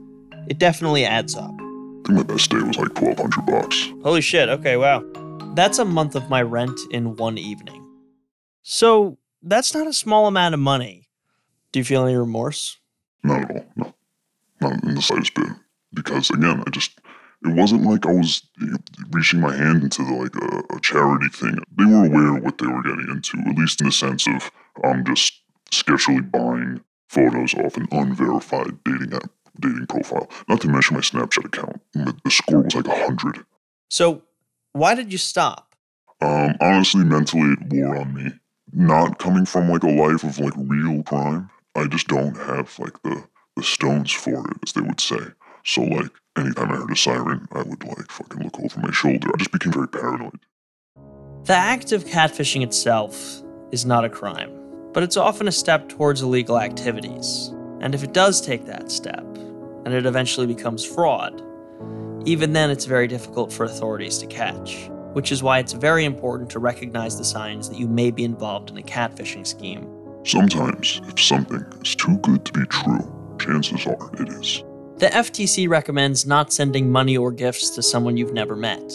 it 0.48 0.60
definitely 0.60 1.06
adds 1.06 1.36
up. 1.36 1.52
I 1.52 2.02
think 2.06 2.10
my 2.10 2.24
best 2.24 2.50
day 2.52 2.58
was 2.62 2.78
like 2.78 2.94
twelve 2.94 3.18
hundred 3.18 3.46
bucks. 3.46 3.92
Holy 4.04 4.22
shit, 4.22 4.48
okay, 4.48 4.78
wow. 4.78 5.04
That's 5.56 5.80
a 5.80 5.86
month 5.86 6.16
of 6.16 6.30
my 6.30 6.42
rent 6.42 6.80
in 6.92 7.16
one 7.16 7.38
evening. 7.38 7.84
So, 8.62 9.18
that's 9.50 9.74
not 9.74 9.88
a 9.88 9.94
small 9.94 10.28
amount 10.28 10.54
of 10.54 10.60
money. 10.60 11.08
Do 11.72 11.80
you 11.80 11.86
feel 11.86 12.06
any 12.06 12.16
remorse? 12.16 12.78
Not 13.24 13.44
at 13.44 13.52
all. 13.52 13.66
No, 13.76 13.94
not 14.62 14.84
in 14.84 14.96
the 14.96 15.02
slightest 15.02 15.34
bit. 15.34 15.50
Because 15.94 16.30
again, 16.30 16.64
I 16.66 16.70
just 16.70 17.00
it 17.46 17.54
wasn't 17.56 17.84
like 17.84 18.06
I 18.06 18.12
was 18.12 18.42
reaching 19.12 19.40
my 19.40 19.56
hand 19.56 19.84
into 19.84 20.04
the, 20.04 20.14
like 20.14 20.36
a, 20.36 20.76
a 20.76 20.80
charity 20.82 21.30
thing. 21.30 21.58
They 21.78 21.86
were 21.86 22.06
aware 22.06 22.38
of 22.38 22.44
what 22.44 22.58
they 22.58 22.68
were 22.68 22.82
getting 22.82 23.08
into, 23.10 23.38
at 23.48 23.58
least 23.58 23.82
in 23.82 23.88
the 23.88 23.94
sense 23.94 24.28
of 24.28 24.52
I'm 24.84 25.06
just 25.06 25.42
sketchily 25.72 26.30
buying 26.32 26.82
photos 27.10 27.54
off 27.56 27.78
an 27.78 27.88
unverified 27.92 28.84
dating 28.84 29.14
app 29.14 29.30
dating 29.60 29.88
profile. 29.88 30.30
Not 30.48 30.62
to 30.62 30.68
mention 30.68 30.96
my 30.96 31.02
Snapchat 31.02 31.46
account. 31.46 31.82
The 31.94 32.32
score 32.32 32.62
was 32.62 32.76
like 32.76 32.88
hundred. 32.88 33.46
So, 33.90 34.24
why 34.74 34.96
did 34.96 35.12
you 35.12 35.18
stop? 35.18 35.76
Um, 36.22 36.56
honestly, 36.60 37.04
mentally, 37.04 37.54
it 37.54 37.74
wore 37.74 37.98
on 37.98 38.14
me. 38.14 38.32
Not 38.74 39.20
coming 39.20 39.46
from 39.46 39.70
like 39.70 39.84
a 39.84 39.88
life 39.88 40.24
of 40.24 40.40
like 40.40 40.54
real 40.58 41.04
crime, 41.04 41.50
I 41.76 41.88
just 41.88 42.08
don't 42.08 42.36
have 42.38 42.78
like 42.80 43.02
the 43.04 43.24
the 43.56 43.64
stones 43.64 44.12
for 44.12 44.50
it, 44.52 44.58
as 44.64 44.74
they 44.74 44.82
would 44.82 45.02
say. 45.02 45.20
So 45.66 45.82
like 45.82 46.12
anytime 46.38 46.72
I 46.72 46.76
heard 46.76 46.92
a 46.92 46.96
siren, 46.96 47.48
I 47.52 47.64
would 47.64 47.84
like 47.84 48.12
fucking 48.12 48.44
look 48.44 48.60
over 48.60 48.80
my 48.80 48.92
shoulder. 48.92 49.30
I 49.34 49.38
just 49.38 49.52
became 49.52 49.74
very 49.74 49.88
paranoid. 49.88 50.40
The 51.46 51.54
act 51.54 51.92
of 51.92 52.06
catfishing 52.06 52.62
itself 52.62 53.42
is 53.72 53.86
not 53.86 54.06
a 54.06 54.10
crime, 54.10 54.52
but 54.94 55.04
it's 55.04 55.18
often 55.18 55.48
a 55.48 55.52
step 55.52 55.90
towards 55.90 56.22
illegal 56.22 56.60
activities. 56.60 57.54
And 57.80 57.96
if 57.96 58.04
it 58.04 58.14
does 58.14 58.42
take 58.42 58.66
that 58.66 58.92
step, 58.92 59.26
and 59.86 59.94
it 59.94 60.06
eventually 60.06 60.48
becomes 60.48 60.84
fraud, 60.84 61.42
even 62.26 62.52
then 62.52 62.70
it's 62.70 62.86
very 62.86 63.08
difficult 63.08 63.54
for 63.54 63.64
authorities 63.64 64.18
to 64.18 64.28
catch, 64.28 64.90
which 65.18 65.32
is 65.32 65.42
why 65.42 65.58
it's 65.58 65.74
very 65.74 66.06
important 66.06 66.48
to 66.48 66.60
recognize 66.60 67.18
the 67.18 67.26
signs 67.26 67.68
that 67.68 67.80
you 67.80 67.88
may 67.88 68.12
be 68.12 68.24
involved 68.24 68.70
in 68.70 68.78
a 68.78 68.84
catfishing 68.84 69.48
scheme. 69.48 69.90
Sometimes, 70.24 71.02
if 71.08 71.20
something 71.20 71.66
is 71.82 71.96
too 71.96 72.20
good 72.20 72.46
to 72.46 72.54
be 72.54 72.64
true, 72.68 73.36
chances 73.40 73.88
are 73.88 74.12
it 74.22 74.30
is. 74.30 74.64
The 74.98 75.08
FTC 75.08 75.68
recommends 75.70 76.28
not 76.28 76.54
sending 76.54 76.92
money 76.92 77.18
or 77.18 77.32
gifts 77.32 77.72
to 77.72 77.82
someone 77.82 78.16
you've 78.16 78.32
never 78.32 78.56
met, 78.56 78.94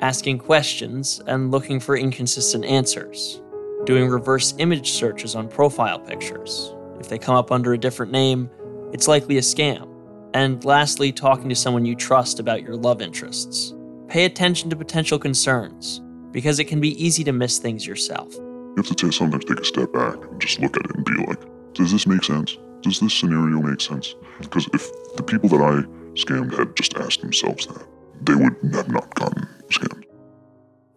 asking 0.00 0.38
questions 0.38 1.20
and 1.26 1.50
looking 1.50 1.80
for 1.80 1.98
inconsistent 1.98 2.64
answers, 2.64 3.42
doing 3.84 4.08
reverse 4.08 4.54
image 4.56 4.92
searches 4.92 5.34
on 5.34 5.48
profile 5.48 5.98
pictures. 5.98 6.72
If 6.98 7.10
they 7.10 7.18
come 7.18 7.34
up 7.34 7.52
under 7.52 7.74
a 7.74 7.78
different 7.78 8.10
name, 8.10 8.48
it's 8.94 9.06
likely 9.06 9.36
a 9.36 9.42
scam. 9.42 9.86
And 10.32 10.64
lastly, 10.64 11.12
talking 11.12 11.50
to 11.50 11.54
someone 11.54 11.84
you 11.84 11.94
trust 11.94 12.40
about 12.40 12.62
your 12.62 12.74
love 12.74 13.02
interests. 13.02 13.74
Pay 14.08 14.24
attention 14.24 14.70
to 14.70 14.76
potential 14.76 15.18
concerns, 15.18 16.00
because 16.30 16.58
it 16.58 16.64
can 16.64 16.80
be 16.80 17.02
easy 17.02 17.22
to 17.24 17.32
miss 17.32 17.58
things 17.58 17.86
yourself. 17.86 18.34
You 18.34 18.74
have 18.78 18.86
to 18.86 18.94
take, 18.94 19.12
sometimes 19.12 19.44
take 19.44 19.60
a 19.60 19.64
step 19.64 19.92
back 19.92 20.14
and 20.14 20.40
just 20.40 20.60
look 20.60 20.76
at 20.76 20.84
it 20.86 20.96
and 20.96 21.04
be 21.04 21.26
like, 21.26 21.40
does 21.74 21.92
this 21.92 22.06
make 22.06 22.24
sense? 22.24 22.56
Does 22.80 23.00
this 23.00 23.12
scenario 23.12 23.60
make 23.60 23.80
sense? 23.80 24.14
Because 24.40 24.66
if 24.72 24.88
the 25.16 25.22
people 25.22 25.50
that 25.50 25.60
I 25.60 25.82
scammed 26.14 26.56
had 26.56 26.74
just 26.74 26.94
asked 26.96 27.20
themselves 27.20 27.66
that, 27.66 27.86
they 28.22 28.34
would 28.34 28.56
have 28.72 28.88
not 28.88 29.14
gotten 29.14 29.46
scammed. 29.68 30.04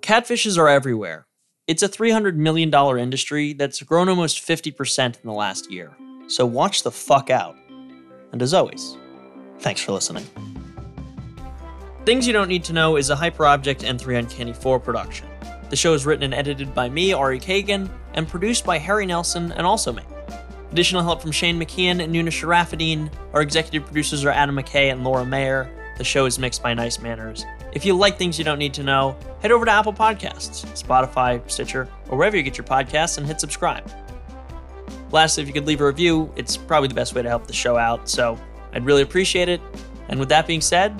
Catfishes 0.02 0.58
are 0.58 0.70
everywhere. 0.70 1.28
It's 1.68 1.84
a 1.84 1.90
$300 1.90 2.36
million 2.36 2.74
industry 2.98 3.54
that's 3.54 3.82
grown 3.84 4.10
almost 4.10 4.46
50% 4.46 5.06
in 5.06 5.14
the 5.24 5.34
last 5.34 5.70
year. 5.70 5.92
So 6.28 6.46
watch 6.46 6.84
the 6.84 6.92
fuck 6.92 7.30
out. 7.30 7.58
And 8.32 8.42
as 8.42 8.54
always, 8.54 8.96
thanks 9.60 9.82
for 9.82 9.92
listening. 9.92 10.26
Things 12.04 12.26
You 12.26 12.34
Don't 12.34 12.48
Need 12.48 12.64
to 12.64 12.74
Know 12.74 12.96
is 12.96 13.12
a 13.12 13.16
Hyperobject 13.16 13.88
and 13.88 14.02
3 14.02 14.16
Uncanny 14.18 14.54
4 14.54 14.80
production. 14.80 15.28
The 15.70 15.76
show 15.76 15.94
is 15.94 16.04
written 16.04 16.24
and 16.24 16.34
edited 16.34 16.74
by 16.74 16.90
me, 16.90 17.14
Ari 17.14 17.40
Kagan, 17.40 17.92
and 18.16 18.28
produced 18.28 18.66
by 18.66 18.80
Harry 18.80 19.06
Nelson 19.06 19.52
and 19.52 19.68
also 19.68 19.94
me. 19.94 20.02
Additional 20.72 21.04
help 21.04 21.22
from 21.22 21.32
Shane 21.32 21.60
McKeon 21.60 22.04
and 22.04 22.12
Nuna 22.12 22.30
Sharafadine. 22.30 23.12
Our 23.34 23.44
executive 23.44 23.86
producers 23.86 24.26
are 24.26 24.32
Adam 24.32 24.56
McKay 24.56 24.92
and 24.92 25.04
Laura 25.04 25.24
Mayer. 25.24 25.70
The 26.00 26.04
show 26.04 26.26
is 26.26 26.40
mixed 26.40 26.64
by 26.64 26.74
Nice 26.74 27.00
Manners. 27.00 27.46
If 27.72 27.86
you 27.86 27.96
like 27.96 28.18
things 28.18 28.40
you 28.40 28.46
don't 28.46 28.58
need 28.58 28.74
to 28.74 28.84
know, 28.84 29.16
head 29.44 29.52
over 29.52 29.66
to 29.66 29.72
Apple 29.72 29.94
Podcasts, 29.94 30.66
Spotify, 30.74 31.48
Stitcher, 31.52 31.88
or 32.10 32.18
wherever 32.18 32.36
you 32.36 32.42
get 32.42 32.58
your 32.58 32.66
podcasts 32.66 33.20
and 33.20 33.28
hit 33.28 33.40
subscribe. 33.40 33.88
Lastly, 35.12 35.44
if 35.44 35.48
you 35.48 35.54
could 35.54 35.68
leave 35.68 35.82
a 35.82 35.86
review, 35.86 36.34
it's 36.36 36.58
probably 36.58 36.88
the 36.88 36.96
best 36.96 37.14
way 37.14 37.22
to 37.22 37.30
help 37.30 37.46
the 37.46 37.54
show 37.54 37.78
out, 37.78 38.10
so 38.10 38.40
I'd 38.74 38.86
really 38.86 39.04
appreciate 39.04 39.50
it. 39.50 39.62
And 40.10 40.20
with 40.20 40.30
that 40.30 40.48
being 40.48 40.62
said, 40.62 41.00